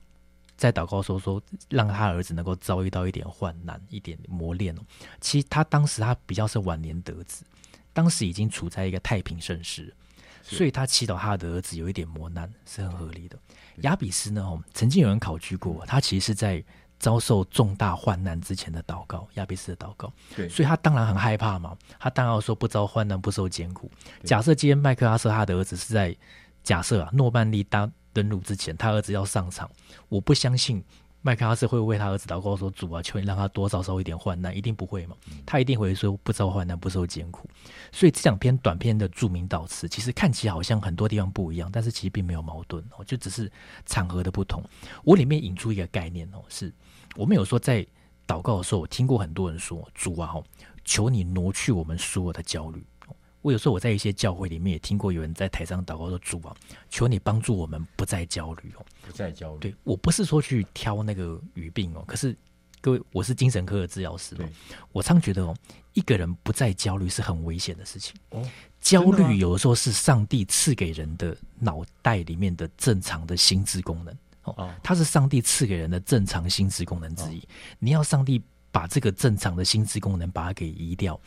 [0.56, 4.82] 在祷告说说让他儿子能够遭遇到一点患难、一点磨练呢？
[5.20, 7.44] 其实他当时他比较是晚年得子，
[7.92, 9.94] 当时已经处在一个太平盛世，
[10.42, 13.38] 所以他祈祷他的儿子有一点磨难是很合理的。
[13.82, 16.62] 亚比斯呢，曾经有人考据过，他其实是在。
[17.00, 21.74] 遭受重大患难之前的祷告，亚比斯的祷告，对，所以他当然很害怕嘛。
[21.98, 23.90] 他当然要说不遭患难，不受艰苦。
[24.22, 26.14] 假设今天麦克阿瑟他的儿子是在
[26.62, 29.66] 假设啊诺曼利当登陆之前，他儿子要上场，
[30.10, 30.84] 我不相信
[31.22, 35.14] 麦克阿瑟会为他儿子祷告说：“主啊，求你让他多遭受一点患难。”一定不会嘛？
[35.44, 37.46] 他一定会说：“不遭患难，不受艰苦。”
[37.92, 43.52] 所以这两篇短篇的著名祷词，其实看起来好像很多地方不一样，但是其实并没有矛盾哦，就只是
[43.84, 44.64] 场合的不同。
[45.04, 46.72] 我里面引出一个概念哦，是
[47.16, 47.86] 我们有说在
[48.26, 50.34] 祷告的时候，我听过很多人说：“主啊，
[50.84, 52.82] 求你挪去我们所有的焦虑。”
[53.42, 56.54] 我有时候我在一些教会里面也听过有人在台上祷告说：“主啊，
[56.88, 62.36] 求你帮助我们不再焦虑哦，不再焦虑。”对，我不是说去挑那个语病哦，可是
[62.80, 64.48] 各位，我是精神科的治疗师哦，
[64.92, 65.56] 我常觉得哦，
[65.94, 68.46] 一个人不再焦虑是很危险的事情哦。
[68.80, 77.42] 焦虑有的时候是上帝赐给人的脑袋里面的正常的心智功能哦，它是上帝赐给人的正常心智功能之一。
[77.78, 78.42] 你要上帝。
[78.72, 81.20] 把这个正常的心智功能把它给移掉，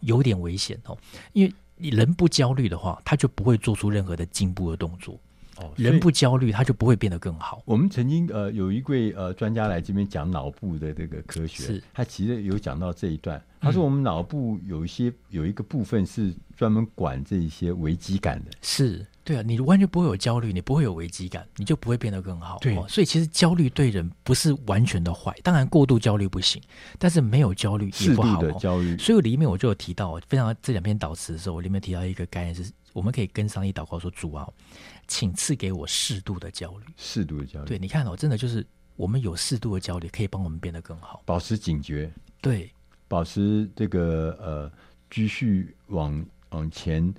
[0.00, 0.96] 有点危险哦。
[1.32, 5.18] 因为你人不焦虑的话，他就不会做出任何的进步的动作。
[5.58, 7.60] 哦，人不焦虑，他就不会变得更好。
[7.64, 13.42] 我们曾经呃有一位呃专家来这边讲脑部的这个科学，是他其实有讲到这一段。
[13.60, 19.04] 他说我们脑部有一些有一个部分是专门管这一些危机感的，是。
[19.28, 22.56] 对啊，你完全不会有焦虑，你不会有危机感，你就不会变得更好。
[22.62, 26.62] 对，所以其实焦虑对人不是完全的坏，当然过度焦虑不行，
[26.98, 28.40] 但是没有焦虑也不好。
[28.40, 28.96] 适度的焦虑。
[28.96, 34.48] 所以里面我就有提到，非常这两篇祷词的时候，我里面提到一个概念是，我们可以跟上帝祷告说：“主啊，
[35.06, 37.66] 请赐给我适度的焦虑。”适度的焦虑。
[37.66, 42.10] 对，你看哦，真的就是我们有适度的焦虑，可以帮我们变得更好，保持警觉。
[42.40, 42.72] 对，
[43.06, 44.72] 保持这个呃，
[45.10, 47.12] 继续往往前。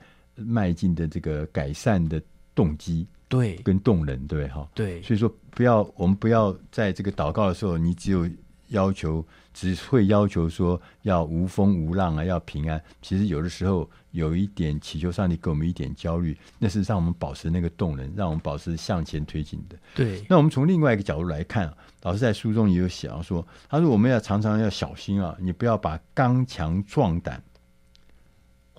[0.45, 2.21] 迈进的这个改善的
[2.55, 8.29] 动机，对，跟动能，对哈，对，所以说不要，我们不要在这个祷告的时候，你只有
[8.67, 12.81] 要求，只会要求说要无风无浪啊，要平安。
[13.01, 19.75] 其实有的时候有一点祈求上帝给我们一点焦虑，那是让我们保持那个动能，让我们保持向前推进的。
[19.95, 21.71] 对，那我们从另外一个角度来看，
[22.03, 27.41] 老师在书中也有写到说，他说我们要常常要小心啊，你不要把刚强壮胆。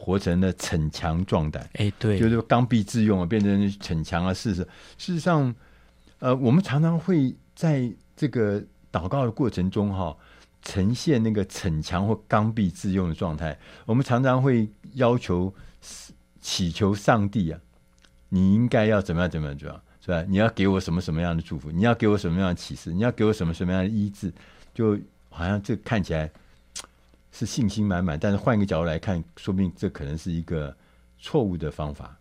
[0.00, 4.32] 活成了逞强壮胆，哎、欸，对，就是刚愎自用啊，变成逞强啊。
[4.32, 5.54] 事实，事实上，
[6.20, 10.16] 呃，我们常常会在这个祷告的过程中，哈，
[10.62, 13.58] 呈现那个逞强或刚愎自用的状态。
[13.84, 15.54] 我们常常会要求
[16.40, 17.60] 祈求上帝啊，
[18.30, 20.24] 你应该要怎么样，怎么样，怎么样，是吧？
[20.26, 21.70] 你要给我什么什么样的祝福？
[21.70, 22.90] 你要给我什么样的启示？
[22.90, 24.32] 你要给我什么什么样的医治？
[24.72, 26.30] 就好像这看起来。
[27.32, 30.76] 是信心满满，但是换一个角度来看，说不定这可能是一个
[31.18, 32.16] 错误的方法。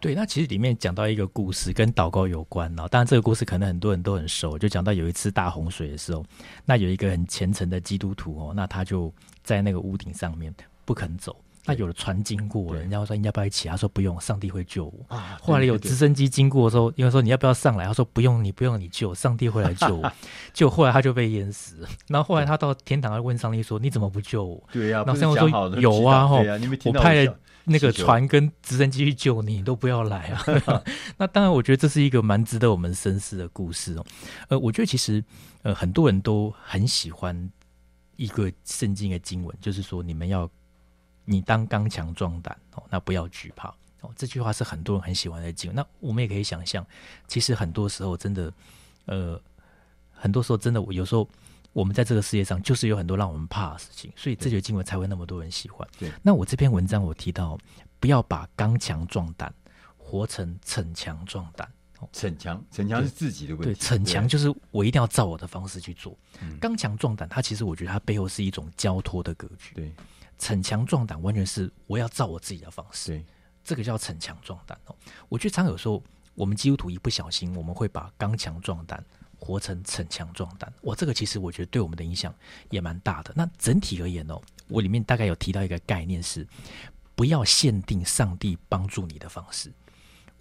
[0.00, 2.86] 对，那其实里面讲到一个故事，跟祷告有关哦。
[2.88, 6.22] 当然，这个故事可能很多人都很熟，就讲到有一次大洪水的时候，
[6.64, 9.10] 那有一个很虔诚的基督徒哦，那他就
[9.42, 11.34] 在那个屋顶上面不肯走。
[11.66, 13.68] 那有了船经过了，人家说你要不要一起？
[13.68, 15.16] 他说不用，上帝会救我。
[15.16, 17.86] 啊、后来有直升机经过的时候，因为说你要不要上来？
[17.86, 20.12] 他说不用，你不用你救，上帝会来救我。
[20.52, 21.88] 就后来他就被淹死了。
[22.08, 30.44] 然后后来他到天堂，他问上帝说：“你怎么不救我？”对呀、啊，然后上帝说：“有啊，哈、啊，我派了那个船跟直升机去救你，你都不要来啊。
[31.16, 34.04] ”那当然，我觉得这是一个蛮值得我们深思的故事哦。
[34.48, 35.24] 呃，我觉得其实
[35.62, 37.50] 呃很多人都很喜欢
[38.16, 40.46] 一个圣经的经文，就是说你们要。
[41.24, 43.68] 你当刚强壮胆哦，那不要惧怕
[44.00, 44.12] 哦。
[44.16, 45.76] 这句话是很多人很喜欢的经文。
[45.76, 46.86] 那我们也可以想象，
[47.26, 48.52] 其实很多时候真的，
[49.06, 49.40] 呃，
[50.10, 51.28] 很多时候真的，有时候
[51.72, 55.86] 我们在这个世界上就是有很多让我们怕的事情，所以这句经文才会那么多人喜欢。
[55.98, 57.58] 对，那我这篇文章我提到，
[57.98, 59.52] 不要把刚强壮胆
[59.96, 61.68] 活成逞强壮胆。
[62.12, 63.72] 逞强，逞强是自己的问题。
[63.72, 66.14] 对，逞强就是我一定要照我的方式去做。
[66.60, 69.74] 刚强壮胆，它其实我觉得它背后是一种交托的格局。
[69.74, 69.90] 对。
[70.44, 73.24] 逞强壮胆完全是我要照我自己的方式，对，
[73.64, 74.94] 这个叫逞强壮胆哦。
[75.30, 76.02] 我觉得常有时候
[76.34, 79.02] 我们基督徒一不小心，我们会把刚强壮胆
[79.38, 80.70] 活成逞强壮胆。
[80.82, 82.34] 我这个其实我觉得对我们的影响
[82.68, 83.32] 也蛮大的。
[83.34, 84.38] 那整体而言哦，
[84.68, 86.46] 我里面大概有提到一个概念是，
[87.14, 89.72] 不要限定上帝帮助你的方式。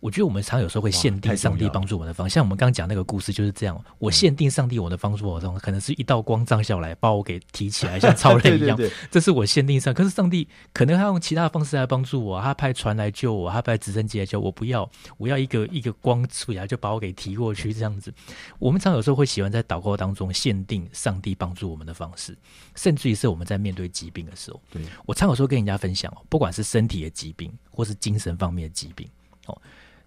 [0.04, 3.82] 我觉得我们常有时候会限定上帝帮助我们的方，像我们刚刚讲那个故事就是这样。
[4.00, 8.78] 我限定上帝我的帮助我的方，可能是一道光照下来，把我给提起来，像超人 一样。
[9.10, 9.94] 这是我限定上。
[9.94, 14.52] 可是上帝可能他用其他的方式来帮助我，他派船来救我，他派直升机来救我。
[14.52, 18.14] 不要，我要一个一个光出来就把我给提过去，这样子。
[18.60, 22.38] 我们常有时候会喜欢在祷告当中限定上帝帮助我们的方式，
[22.76, 24.62] 甚至于是我们在面对疾病的时候。
[24.70, 29.08] 对，我常有时候跟人家分享哦，不管是身体的疾病或是精神方面的疾病，
[29.46, 29.58] 哦。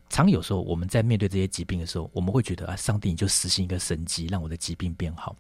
[0.09, 5.37] 常有时候我们在面对这些疾病的时候，我们会觉得啊，上帝你就实行一个神迹，让我的疾病变好。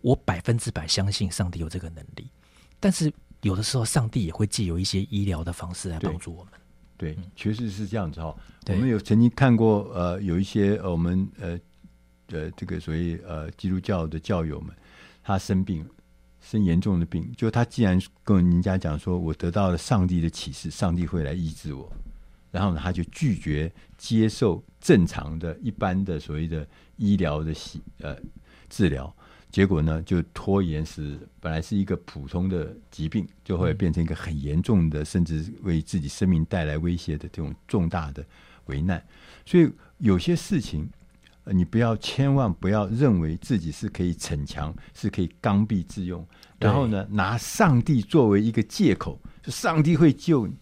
[0.00, 2.30] 我百分之百相信上帝有这个能力，
[2.78, 3.12] 但是
[3.42, 6.52] 有的时候上帝也会借由一些医疗的方式来帮助我们。
[6.96, 8.36] 对，确实是这样子哈。
[8.68, 11.58] 我们有曾经看过呃，有一些呃，我们呃
[12.28, 14.74] 呃这个所谓呃基督教的教友们，
[15.22, 15.84] 他生病，
[16.40, 21.92] 生严重的病，就他既然跟人家讲说，我得到了上帝的启示，上帝会来医治我，
[22.50, 27.52] 然后呢，他就拒绝接受正常的一般的所谓的医疗的
[28.00, 28.16] 呃
[28.70, 29.14] 治疗。
[29.50, 38.24] 结果呢，就拖延使本来是一个普通的疾病，就会变成一个很严重的，甚至为自己生命带来威胁的这种重大的
[38.66, 39.02] 危难。
[39.46, 40.86] 所以有些事情，
[41.46, 46.26] 你不要千万不要认为自己是可以逞强，是可以刚愎自用，
[46.58, 50.54] 然后呢，拿上帝作为一个借口，上帝会救你。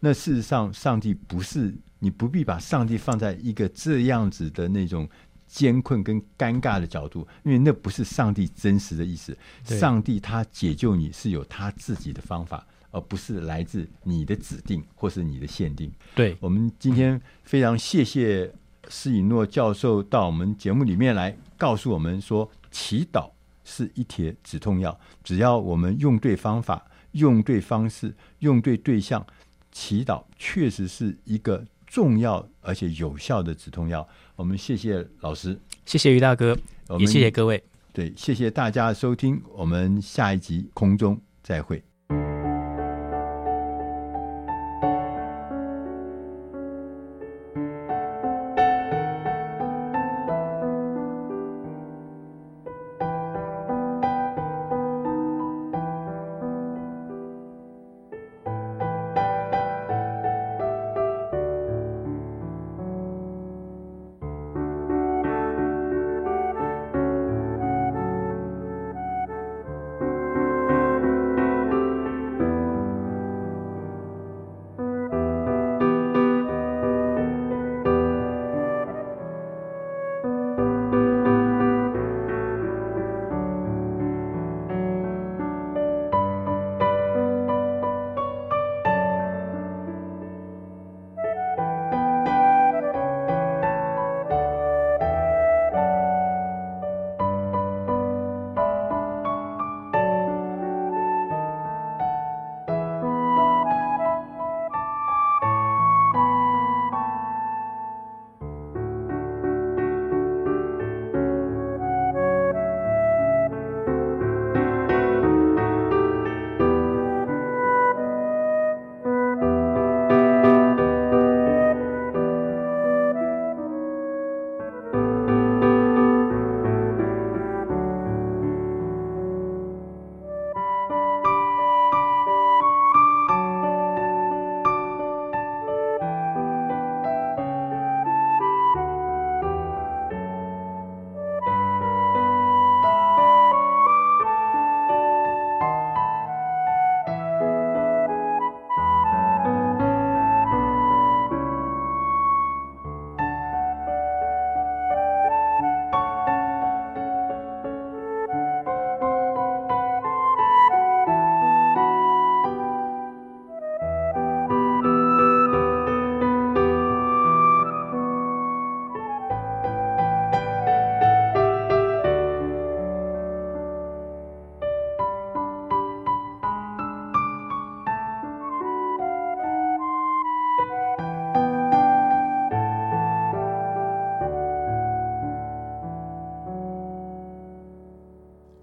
[0.00, 1.72] 那事实上，上帝不是，
[2.02, 5.08] 你不必把上帝放在一个这样子的那种。
[5.44, 9.36] 艰困跟尴尬的角度，因为那不是上帝真实的意思。
[9.64, 15.92] 上帝他解救你是有他自己的方法，而不是来自你的指定或是你的限定。
[16.14, 18.50] 对，我们今天非常谢谢
[18.88, 23.30] 施以诺教授到我们节目里面来告诉我们说，祈祷
[23.62, 29.26] 是一帖止痛药，只要我们用对方法、用对方式、用对对象，
[29.70, 31.62] 祈祷确实是一个
[31.92, 34.08] 重要而且有效的止痛药。
[34.34, 36.56] 我们谢谢老师，谢谢于大哥，
[36.98, 37.62] 也谢谢各位。
[37.92, 41.84] 对，谢谢大家收听，我们下一集空中再会。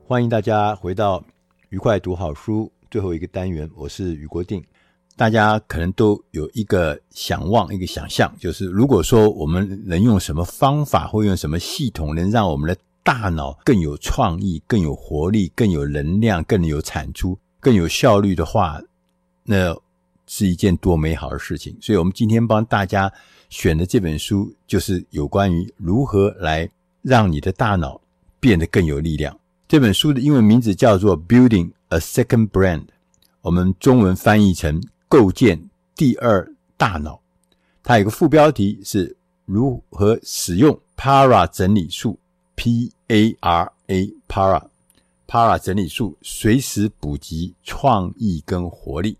[0.10, 1.24] 欢迎大家回到
[1.70, 4.60] 愉快读好书最后一个单元，我是余国定。
[5.16, 18.82] 大家可能都有一个想望，一个想象，就是如果说我们能用什么方法或用什么系统，能让我们的大脑更有创意、更有活力、更有能量、更有产出、更有效率的话，
[19.44, 19.78] 那
[20.26, 21.78] 是一件多美好的事情。
[21.80, 23.14] 所以，我们今天帮大家
[23.52, 26.68] 选的这本书，就是有关于如何来
[27.04, 28.02] 让你的大脑
[28.40, 29.39] 变得更有力量。
[29.70, 32.80] 这本书的英文名字叫做《Building a Second Brain》，
[33.42, 37.22] 我们中文翻译成“构建第二大脑”。
[37.84, 39.16] 它有个副标题是
[39.46, 42.18] “如何使用 Para 整理术
[42.56, 44.64] ”（P-A-R-A Para
[45.28, 49.20] Para 整理术）随时补给创意跟活力。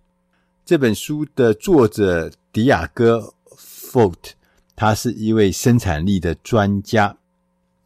[0.66, 3.20] 这本书的作者迪亚哥·
[3.56, 4.32] 福特，
[4.76, 7.16] 他是一位生产力的专家，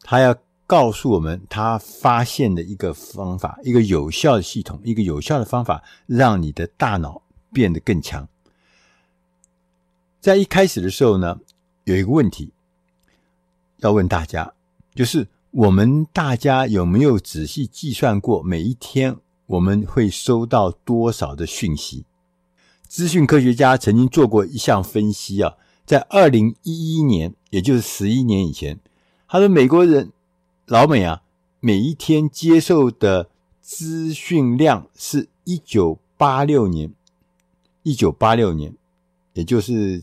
[0.00, 0.34] 他要。
[0.66, 8.26] 告诉我们他发现的一个方法，一个有效的系统，一个有效的方法，让你的大脑变得更强。
[10.20, 11.38] 在一开始的时候呢，
[11.84, 12.50] 有一个问题
[13.78, 14.54] 要问大家，
[14.94, 22.06] 就是我们大家有没有仔细计算过，每一天我们会收到多少的讯息？
[22.88, 25.54] 资讯科学家曾经做过一项分析啊，
[25.84, 28.78] 在二零一一年，也就是十一年以前，
[29.28, 30.10] 他说美国人
[30.66, 31.22] 老美啊，
[31.60, 33.28] 每一天接受的
[33.60, 36.90] 资讯量是一九八六年，
[37.82, 38.74] 一九八六年，
[39.34, 40.02] 也就是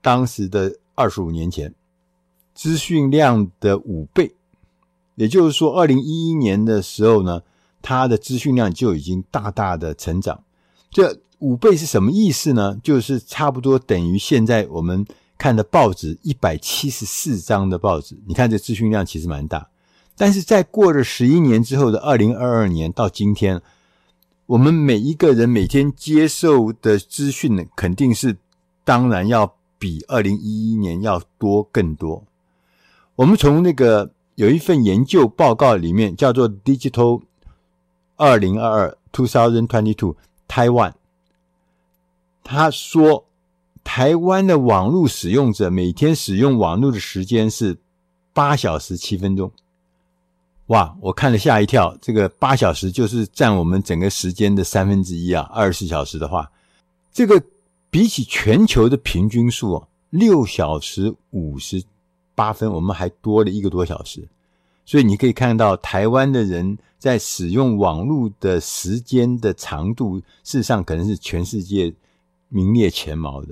[0.00, 1.74] 当时的二十五年前。
[2.54, 4.34] 资讯量的五倍，
[5.16, 7.42] 也就是说，二零一一年的时候呢，
[7.82, 10.42] 它的资讯量就已经大大的成长。
[10.90, 12.76] 这五倍是什么意思呢？
[12.82, 15.06] 就是差不多等于现在我们
[15.38, 18.18] 看的报纸一百七十四张的报纸。
[18.26, 19.70] 你看这资讯量其实蛮大，
[20.16, 23.62] 但是在过了十一年之后的二零二二年到今天，
[24.46, 28.36] 我们每一个人每天接受的资讯呢，肯定是
[28.84, 32.24] 当然要比二零一一年要多更多。
[33.14, 37.22] 我们从那个有一份研究报告里面叫做 Digital
[38.16, 40.16] 二零二二 Two Thousand Twenty Two
[40.48, 40.94] Taiwan，
[42.42, 43.27] 他说
[43.88, 47.74] 台湾的网络使用者每天使用网络的时间是
[48.34, 49.50] 八小时七分钟。
[50.66, 55.50] 哇，我看了吓一跳，这个八小时就是占我们整个时间的三分之一啊！
[55.50, 56.52] 二十四小时的话，
[57.14, 57.42] 这个
[57.88, 61.82] 比起全球的平均数啊，六小时五十。
[62.34, 64.28] 八分，我们还多了一个多小时，
[64.84, 71.92] 所以你可以看到台湾的人在使用网络的时间的长度，事实上可能是全世界
[72.48, 73.48] 名列前茅的。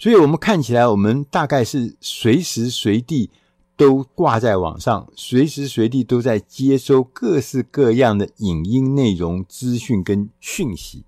[0.00, 3.28] 所以我们看起来，我们大概是随时随地
[3.76, 11.04] 都挂在网上，随时随地都在接收各式各样的影音内容、资讯跟讯息。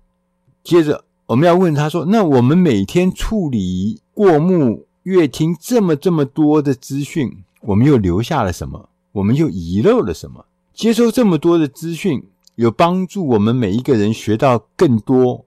[0.63, 8.89] 接着，我们要问他说：“那我们每天处理过目？”阅听这么这么多的资讯，我们又留下了什么？
[9.11, 10.45] 我们又遗漏了什么？
[10.73, 12.23] 接收这么多的资讯，
[12.55, 15.45] 有帮助我们每一个人学到更多、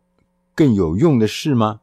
[0.55, 1.81] 更有用的事吗？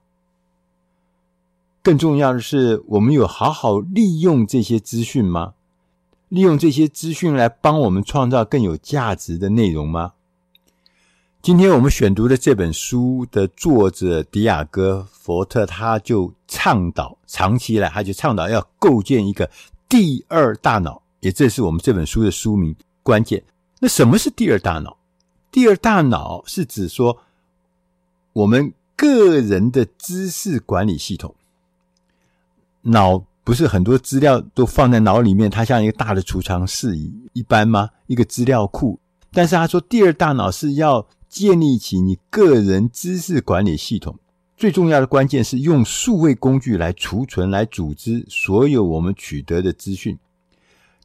[1.84, 5.53] 更重要的是，我们有好好利用这些资讯吗？
[6.29, 10.13] 利用这些资讯来帮我们创造更有价值的内容吗？
[11.41, 19.51] 今天我们选读的这本书的作者迪亚哥·佛特，他就倡导，长期以来他就倡导要构建一个
[19.89, 22.73] 第二大脑，也这是我们这本书的书名
[23.03, 23.43] 关键。
[23.81, 24.95] 那什么是第二大脑？
[25.51, 27.17] 第二大脑是指说
[28.31, 31.36] 我们个人的知识管理系统。
[32.84, 37.89] 脑不是很多资料都放在脑里面，它像一个大的储藏室一一般吗？
[38.07, 38.99] 一个资料库。
[39.31, 44.19] 但是他说，第二大脑是要建立起你个人知识管理系统，
[44.55, 50.19] 最重要的关键是用数位工具来储存、来组织所有我们取得的资讯，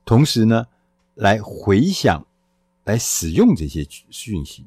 [0.04, 0.66] 同时呢，
[1.14, 2.26] 来回想、
[2.84, 4.66] 来使用这些讯息。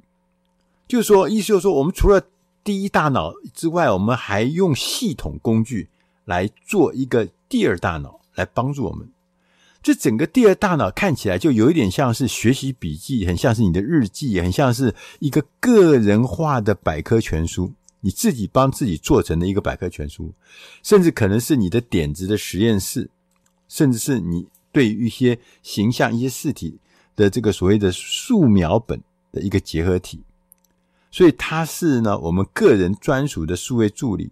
[0.87, 2.21] 就是说，意思就是说，我们除了
[2.63, 5.89] 第一大脑之外，我们还用系统工具
[6.25, 9.09] 来做一个第二大脑，来帮助我们。
[9.83, 20.31] 这整个第二大脑看起来就有一点像是学习笔记，很像是你的日记，很像是一个个人化的百科全书，你自己帮自己做成的一个百科全书，
[20.83, 23.09] 甚至可能是你的点子的实验室，
[23.67, 26.77] 甚至是你对于一些形象、一些事体
[27.15, 29.01] 的这个所谓的素描本
[29.31, 30.21] 的一个结合体。
[31.09, 34.29] 所以它是呢，我们个人专属的数位助理，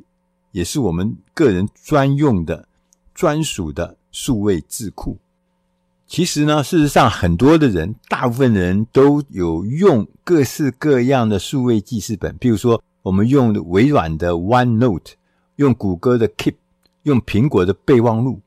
[0.52, 2.68] 也是我们个人专用的、
[3.14, 5.18] 专属的数位智库。
[6.08, 15.14] 其实呢，事实上，很多的人，大部分人都有用各式各样的数位记事本，比如说，我们用微软的 OneNote，
[15.58, 16.56] 用谷歌的 Keep，
[17.04, 18.42] 用苹果的备忘录，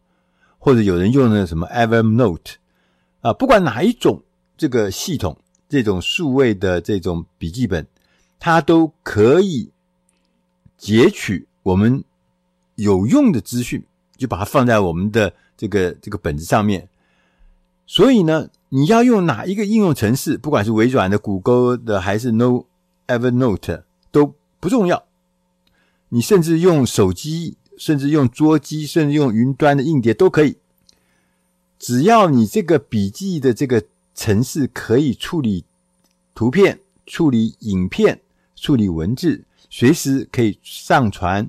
[0.59, 2.55] 或者有人用的什么 Evernote，
[3.21, 4.25] 啊，不管哪一种
[4.57, 5.39] 这个系统，
[5.69, 7.87] 这种数位的这种笔记本，
[8.41, 9.71] 它都可以
[10.77, 12.03] 截取我们
[12.75, 13.85] 有用的资讯，
[14.17, 16.89] 就把它放在我们的这个这个本子上面。
[17.87, 22.65] 所以呢，你要用哪一个应用程式，不管是微软的、谷歌的，还是 No
[23.07, 25.05] Evernote，都不重要。
[26.09, 30.57] 你甚至用手机，甚至用桌机，甚至用云端的硬碟都可以。
[31.79, 33.83] 只要你这个笔记的这个
[34.15, 35.65] 程式可以处理
[36.35, 38.21] 图片、处理影片、
[38.55, 39.45] 处理文字，
[39.75, 41.49] 随时可以上传、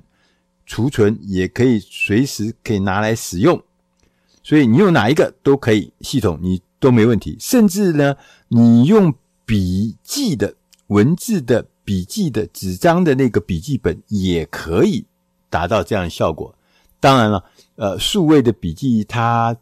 [0.64, 3.62] 储存，也可以随时可以拿来使用。
[4.42, 7.36] 所以你用哪一个都可以，系统你都没问题。
[7.38, 8.16] 甚至呢，
[8.48, 9.14] 你用
[9.44, 10.54] 笔记的
[10.86, 15.04] 文字的笔记的纸张的那个笔记本也可以
[15.50, 16.54] 达到这样的效果。
[16.98, 17.44] 当然了，
[17.76, 19.54] 呃，数位的笔记它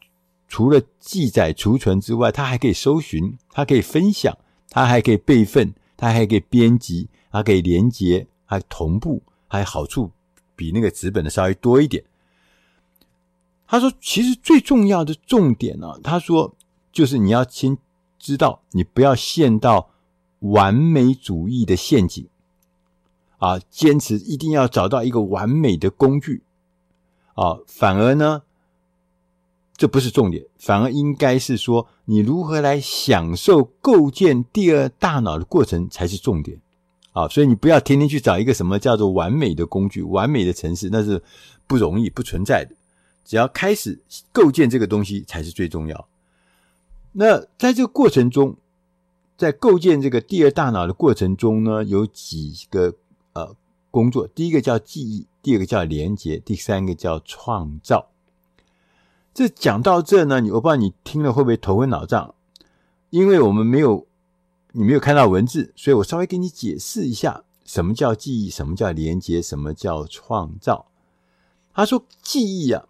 [0.46, 4.38] 除了记载储存之外，它还可以搜寻，它可以分享，
[4.70, 10.10] 它还可以备份，它还可以编辑，它可以连接，还同步，还好处
[10.54, 12.04] 比那个纸本的稍微多一点。
[13.66, 16.54] 他说：“其实最重要的重点呢、他说
[16.92, 17.78] 就是你要先
[18.18, 19.88] 知道，你不要陷到
[20.40, 22.28] 完美主义的陷阱
[23.38, 26.42] 啊，坚持一定要找到一个完美的工具
[27.32, 28.42] 啊，反而呢，
[29.74, 36.60] 这不是重点，反而应该是说你如何来享受构建第二大脑的过程才是重点
[37.12, 37.28] 啊。
[37.28, 41.22] 所以你不要天天去找一个什么叫做完美的工具、完美的城市，那是
[41.66, 42.74] 不容易、不存在的。”
[43.24, 44.00] 只要开始
[44.32, 46.08] 构建这个东西才是最重要。
[47.12, 48.56] 那在这个过程中，
[49.36, 52.94] 在构建这个第二大脑的过程中呢，有几个
[53.34, 53.54] 呃
[53.92, 54.26] 工作。
[54.26, 58.08] 第一个叫记忆，第二个叫连接，第三个叫创造。
[59.32, 62.34] 这讲到这呢，你我不知道你听了会不会头昏脑胀？
[63.10, 64.04] 因为我们没有
[64.72, 70.86] 你没有看到文字，所以我稍微给你解释一下，什么叫记忆，什么叫连接，什么叫创造。
[71.72, 72.86] 他说记忆啊。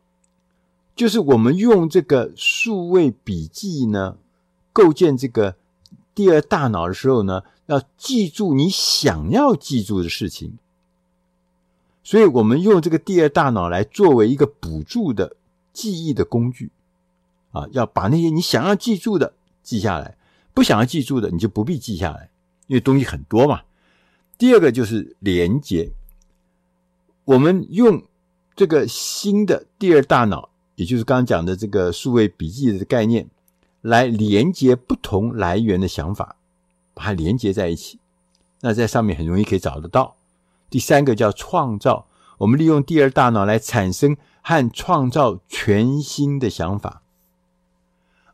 [0.94, 4.18] 就是我们用这个数位笔记呢，
[4.74, 5.56] 构建这个
[6.14, 10.58] 第二大脑的时候呢，要记住你想要记住的事情。
[12.04, 15.34] 所以我们用这个第二大脑来作为一个辅助的
[15.72, 16.70] 记忆的工具
[17.52, 20.18] 啊，要把那些你想要记住的记下来，
[20.54, 22.30] 不想要记住的你就不必记下来，
[22.66, 23.62] 因为东西很多嘛。
[24.38, 25.92] 第二个就是连接，
[27.24, 28.02] 我们用
[28.56, 30.50] 这个新的第二大脑。
[30.74, 33.28] 也就是刚刚讲的这个数位笔记的概念，
[33.82, 36.36] 来连接不同来源的想法，
[36.94, 37.98] 把它连接在一起。
[38.62, 40.16] 那在上面很容易可以找得到。
[40.70, 42.06] 第三个叫创造，
[42.38, 47.02] 我们利用第二大脑来产生和创造全新的想法。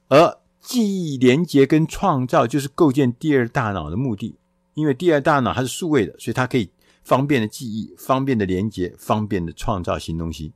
[0.06, 4.36] 而记忆、连接跟创造就是构建第二大脑的目的，
[4.74, 6.70] 因为第二大脑它是数位的，所以它可以
[7.02, 10.52] 方便的记忆、方便的连接、方便的创造新东西。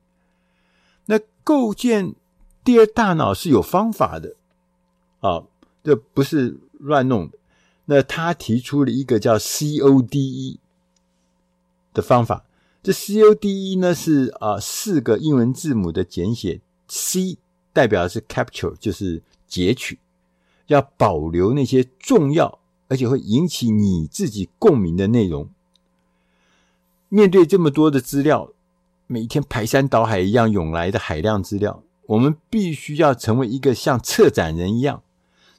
[1.07, 2.15] 那构建
[2.63, 4.37] 第二大脑是有方法的
[5.21, 5.45] 啊，
[5.83, 7.39] 这不是乱弄的。
[7.87, 10.59] 那他提出了一个叫 CODE
[11.93, 12.45] 的方法，
[12.83, 17.39] 这 CODE 呢是啊四个英文字母的简写，C
[17.73, 19.23] 代表的是 capture，就是
[19.53, 19.99] 截取，
[20.69, 25.51] 要保留那些重要而且会引起你自己共鸣的内容。
[27.11, 28.51] 面对这么多的资料。
[29.09, 35.03] 每天排山倒海一样涌来的海量资料，我们必须要成为一个像策展人一样，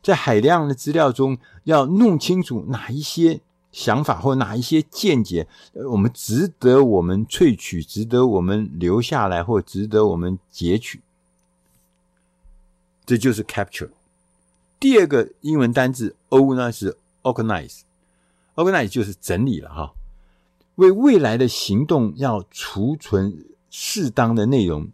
[0.01, 3.41] 在海量的资料中要弄清楚哪一些
[3.71, 5.47] 想法或哪一些见解，
[5.91, 11.01] 我们值得我们萃取，值得我们留下来，或值得我们截取。
[13.05, 13.89] 这就是 capture。
[14.79, 19.93] 第二个英文单字 O 呢是 organize，organize 就是整理了哈。
[20.75, 24.89] 为未来的行动要储存适当的内容。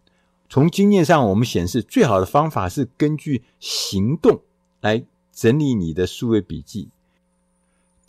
[0.48, 4.42] 从经验上，我们显示最好的方法是根据行动
[4.80, 6.88] 来整理你的数位笔记。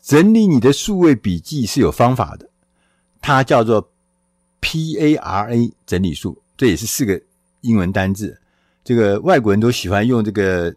[0.01, 2.49] 整理你的数位笔记是有方法的，
[3.21, 3.91] 它叫做
[4.59, 7.21] PARA 整理术，这也是四个
[7.61, 8.40] 英文单字。
[8.83, 10.73] 这个外国人都喜欢用这个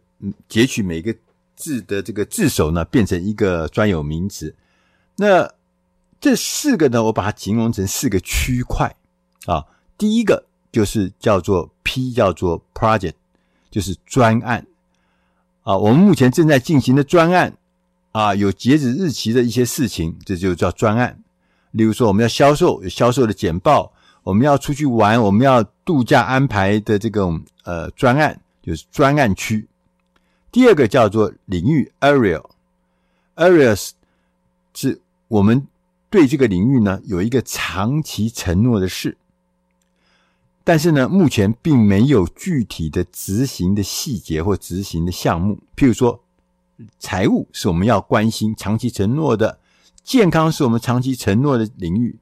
[0.48, 1.14] 截取每个
[1.57, 4.55] 字的这个字首呢，变成一个专有名词。
[5.16, 5.50] 那
[6.20, 8.94] 这四个呢，我把它形容成四个区块
[9.46, 9.64] 啊。
[9.96, 13.14] 第一个就是叫做 P，叫做 Project，
[13.70, 14.66] 就是专案
[15.62, 15.76] 啊。
[15.76, 17.57] 我们目前正在进行的专案
[18.12, 21.20] 啊，有截止日期的一些事情，这就叫专案。
[21.70, 23.92] 例如说，我们要销售，有销售的简报；
[24.25, 29.68] 我们要出去玩，我们要度假安排的这种呃专案，就是专案区。
[30.51, 33.91] 第二个叫做领域 Area，Areas
[34.75, 35.68] 是我们。
[36.11, 39.16] 对这个领域呢，有一个长期承诺的事，
[40.62, 45.59] 但是呢，目前并没有具体的执行的细节或执行的项目。
[45.75, 46.20] 譬如说，
[47.01, 49.59] 财务是我们要关心、长期承诺的；
[50.05, 52.16] 健康是我们长期承诺的领域。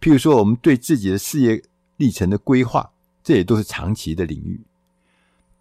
[0.00, 1.62] 譬如说，我们对自己的事业
[1.96, 2.90] 历程的规划，
[3.22, 4.60] 这也都是长期的领域。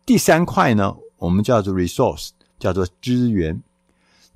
[0.05, 3.61] 第三块呢，我们叫做 resource，叫做资源，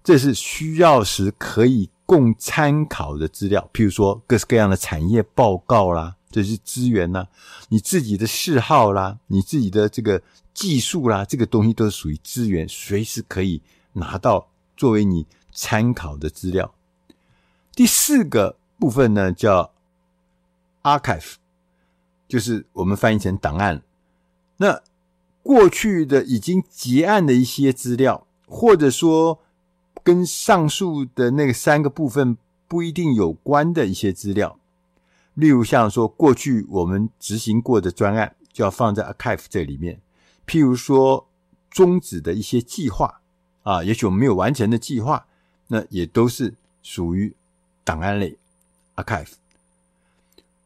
[0.04, 1.90] 这是需要时可以。
[2.08, 7.28] 供参考的资料，譬如说各式各样的产业报告啦，这是资源呐；
[7.68, 10.24] 你自己的嗜好啦，你自己的这个
[10.54, 13.62] 技术啦，这个东西都是属于资源，随时可以
[13.92, 16.74] 拿到作为你参考的资料。
[17.76, 19.70] 第四个部分呢，叫
[20.88, 21.34] archive，
[22.28, 23.82] 就是我们翻译成档案。
[24.58, 24.82] 那
[25.44, 29.40] 过去的已经结案的一些资料，或者说
[30.04, 34.60] 跟上述的那个三个部分不一定有关的一些资料，
[35.34, 40.02] 例如像说过去我们执行过的专案，就要放在 archive 这里面。
[40.46, 41.28] 譬如说
[41.70, 43.22] 终止的一些计划
[43.64, 45.28] 啊，也许我们没有完成的计划，
[45.68, 47.36] 那也都是属于
[47.84, 48.38] 档案类
[48.96, 49.34] archive。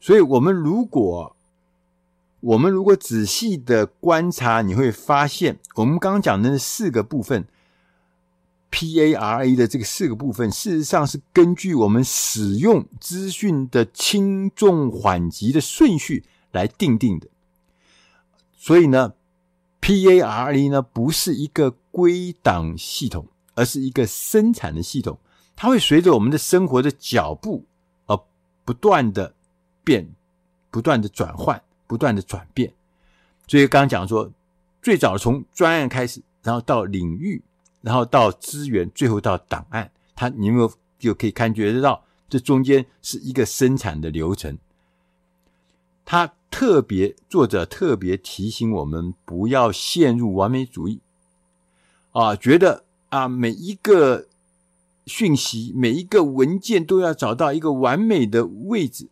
[0.01, 1.37] 所以，我们如果
[2.39, 7.45] 我们如果仔细的观察，你会发现，我们刚刚讲的那四个部分
[8.71, 17.27] ，PARA 的这个四个部分，事实上是根据我们使用资讯的轻重缓急的顺序来定定的。
[18.57, 19.13] 所以呢
[19.81, 25.19] ，PARA 呢不是一个归档系统，而是一个生产的系统，
[25.55, 27.65] 它会随着我们的生活的脚步
[28.07, 28.19] 而
[28.65, 29.35] 不断的
[29.83, 30.07] 变，
[30.69, 31.61] 不断的转换。
[31.87, 32.71] 不断的转变，
[33.47, 34.31] 所以刚刚讲说，
[34.81, 37.41] 最早从专案开始，然后到领域，
[37.81, 44.57] 然后到资源，最后到档案，它你有没有就可以感觉得到，这中间是一个生产的流程。
[46.05, 51.01] 他特别作者特别提醒我们，不要陷入完美主义
[52.13, 54.27] 啊，觉得啊每一个
[55.05, 59.09] 讯息、每一个文件都要找到一个完美的位置。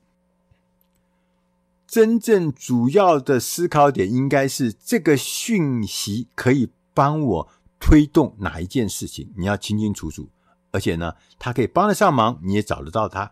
[1.89, 10.29] 真正主要的思考点应该是这个讯息可以帮我推动哪一件事情，你要清清楚楚。
[10.69, 13.31] 而且呢，它可以帮得上忙，你也找得到它。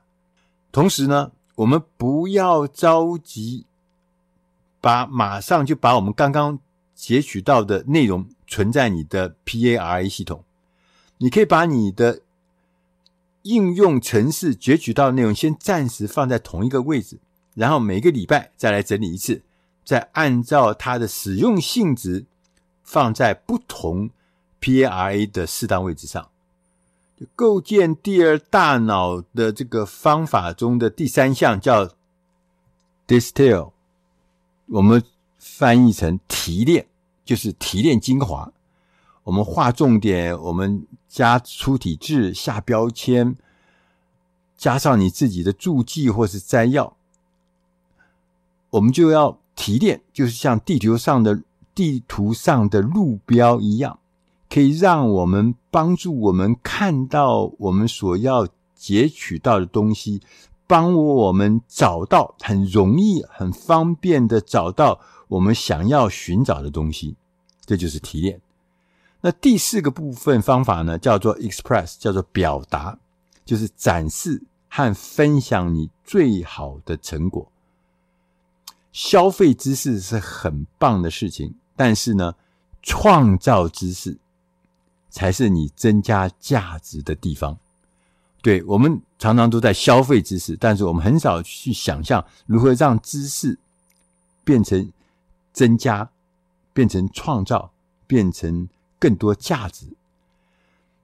[0.72, 3.68] 同时呢，我们不要着急
[4.82, 6.58] 把马上就把我们刚刚
[6.96, 10.44] 截取到的内容存在你的 PARA 系统。
[11.20, 12.22] 你可以把你的
[13.44, 17.20] 应用程式截取到的内容先暂时放在同一个位置。
[17.58, 19.42] 然后每个礼拜再来整理一次，
[19.84, 22.28] 再按照它的使用性质
[22.84, 24.12] 放在不同
[24.62, 26.30] PARA 的适当位置上。
[27.20, 31.90] 就构建第二大脑的这个方法中的第三项叫
[33.08, 33.72] distill，
[34.68, 35.04] 我们
[35.40, 36.86] 翻译成提炼，
[37.26, 38.54] 就是提炼精华。
[39.24, 43.36] 我们划重点，我们加粗体字、下标签，
[44.56, 46.97] 加上你自己的注记或是摘要。
[48.78, 51.42] 我们就要提炼，就是像地球上的
[51.74, 54.00] 地图上的路标一样，
[54.48, 60.22] 可以让我们帮助我们看到我们所要截取到的东西，
[60.68, 67.16] 帮我们找到很容易、很方便的找到我们想要寻找的东西。
[67.66, 68.40] 这就是提炼。
[69.22, 73.00] 那第四个部分方法呢，叫做 express，叫做表达，
[73.44, 77.52] 就是展示和分享你最好的成果。
[78.98, 82.34] 消费知识是很棒的事情，但是呢，
[82.82, 84.18] 创造知识
[85.12, 87.56] 才是你增加价值的地方。
[88.42, 93.60] 对，我们常常都在消费知识，但是我们很少去想象如何让知识
[94.44, 94.92] 变成
[95.54, 96.10] 增加、
[96.74, 97.72] 变成创造、
[98.08, 98.68] 变成
[98.98, 99.86] 更多价值。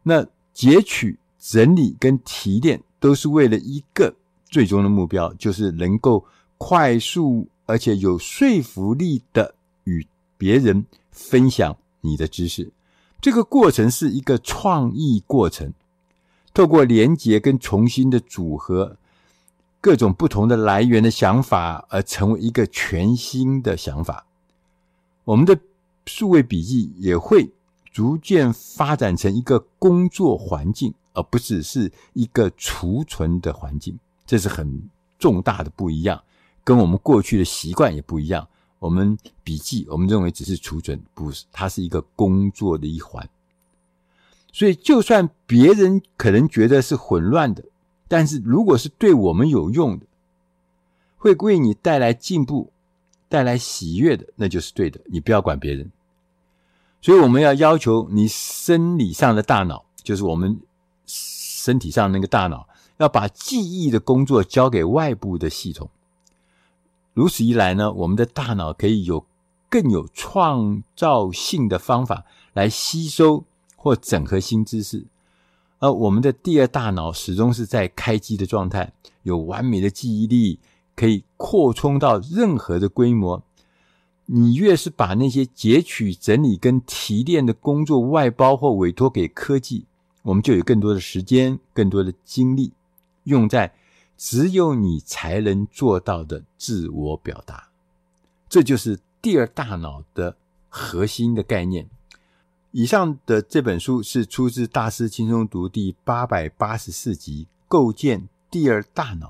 [0.01, 4.15] 那截取、整理跟提炼都是为了一个
[4.45, 6.25] 最终的目标，就是能够
[6.57, 7.47] 快速。
[7.73, 9.55] 而且有说服力的
[9.85, 10.05] 与
[10.37, 12.71] 别人分享你的知识，
[13.19, 15.73] 这个过程是一个创意过程。
[16.53, 18.95] 透过连结跟重新的组合
[19.81, 24.27] 各种不同的来源的想法，而成为一个全新的想法。
[25.23, 25.59] 我们的
[26.05, 27.49] 数位笔记也会
[27.91, 33.97] 逐渐发展成一个工作环境，而不只是一个储存的环境。
[34.27, 34.79] 这是很
[35.17, 36.23] 重大的不一样。
[36.63, 38.47] 跟我们过去的习惯也不一样。
[38.79, 43.29] 我们笔记，我们认为只是储存，不是，它是一个工作的一环。
[44.51, 47.63] 所以，就算别人可能觉得是混乱的，
[48.07, 50.05] 但是如果是对我们有用的，
[51.17, 52.71] 会为你带来进步、
[53.29, 54.99] 带来喜悦的，那就是对的。
[55.05, 55.89] 你不要管别人。
[57.01, 60.59] 所以，我们要要求你生理上的大脑，就是我们
[61.05, 65.89] 身体上那个大脑，要把记忆的工作交给外部的系统。
[67.13, 69.25] 如此一来呢，我们的大脑可以有
[69.69, 73.43] 更有创造性的方法来吸收
[73.75, 75.05] 或整合新知识，
[75.79, 80.57] 而我们的第二大脑始终是在开机的状态，有完美的记忆力，
[80.95, 83.43] 可以扩充到任何的规模。
[84.25, 89.85] 你越是把那些截取、整理跟提炼的工作外包或委托给科技，
[90.23, 92.71] 我们就有更多的时间、更多的精力
[93.25, 93.73] 用在。
[94.17, 97.69] 只有你才能做到的自我表达，
[98.47, 100.37] 这就是第二大脑的
[100.69, 101.89] 核心的概念。
[102.71, 109.27] 以上的这本书是出自《大师轻松读》第八百八十四集《构建第二大脑》。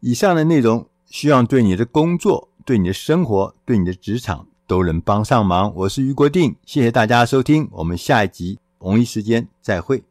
[0.00, 5.74] 以上的内容希望对你的工作、对你的生活、对你的职场都能帮上忙。
[5.74, 10.04] 我是俞国定，谢谢大家收听，我们下一集同一时间再会。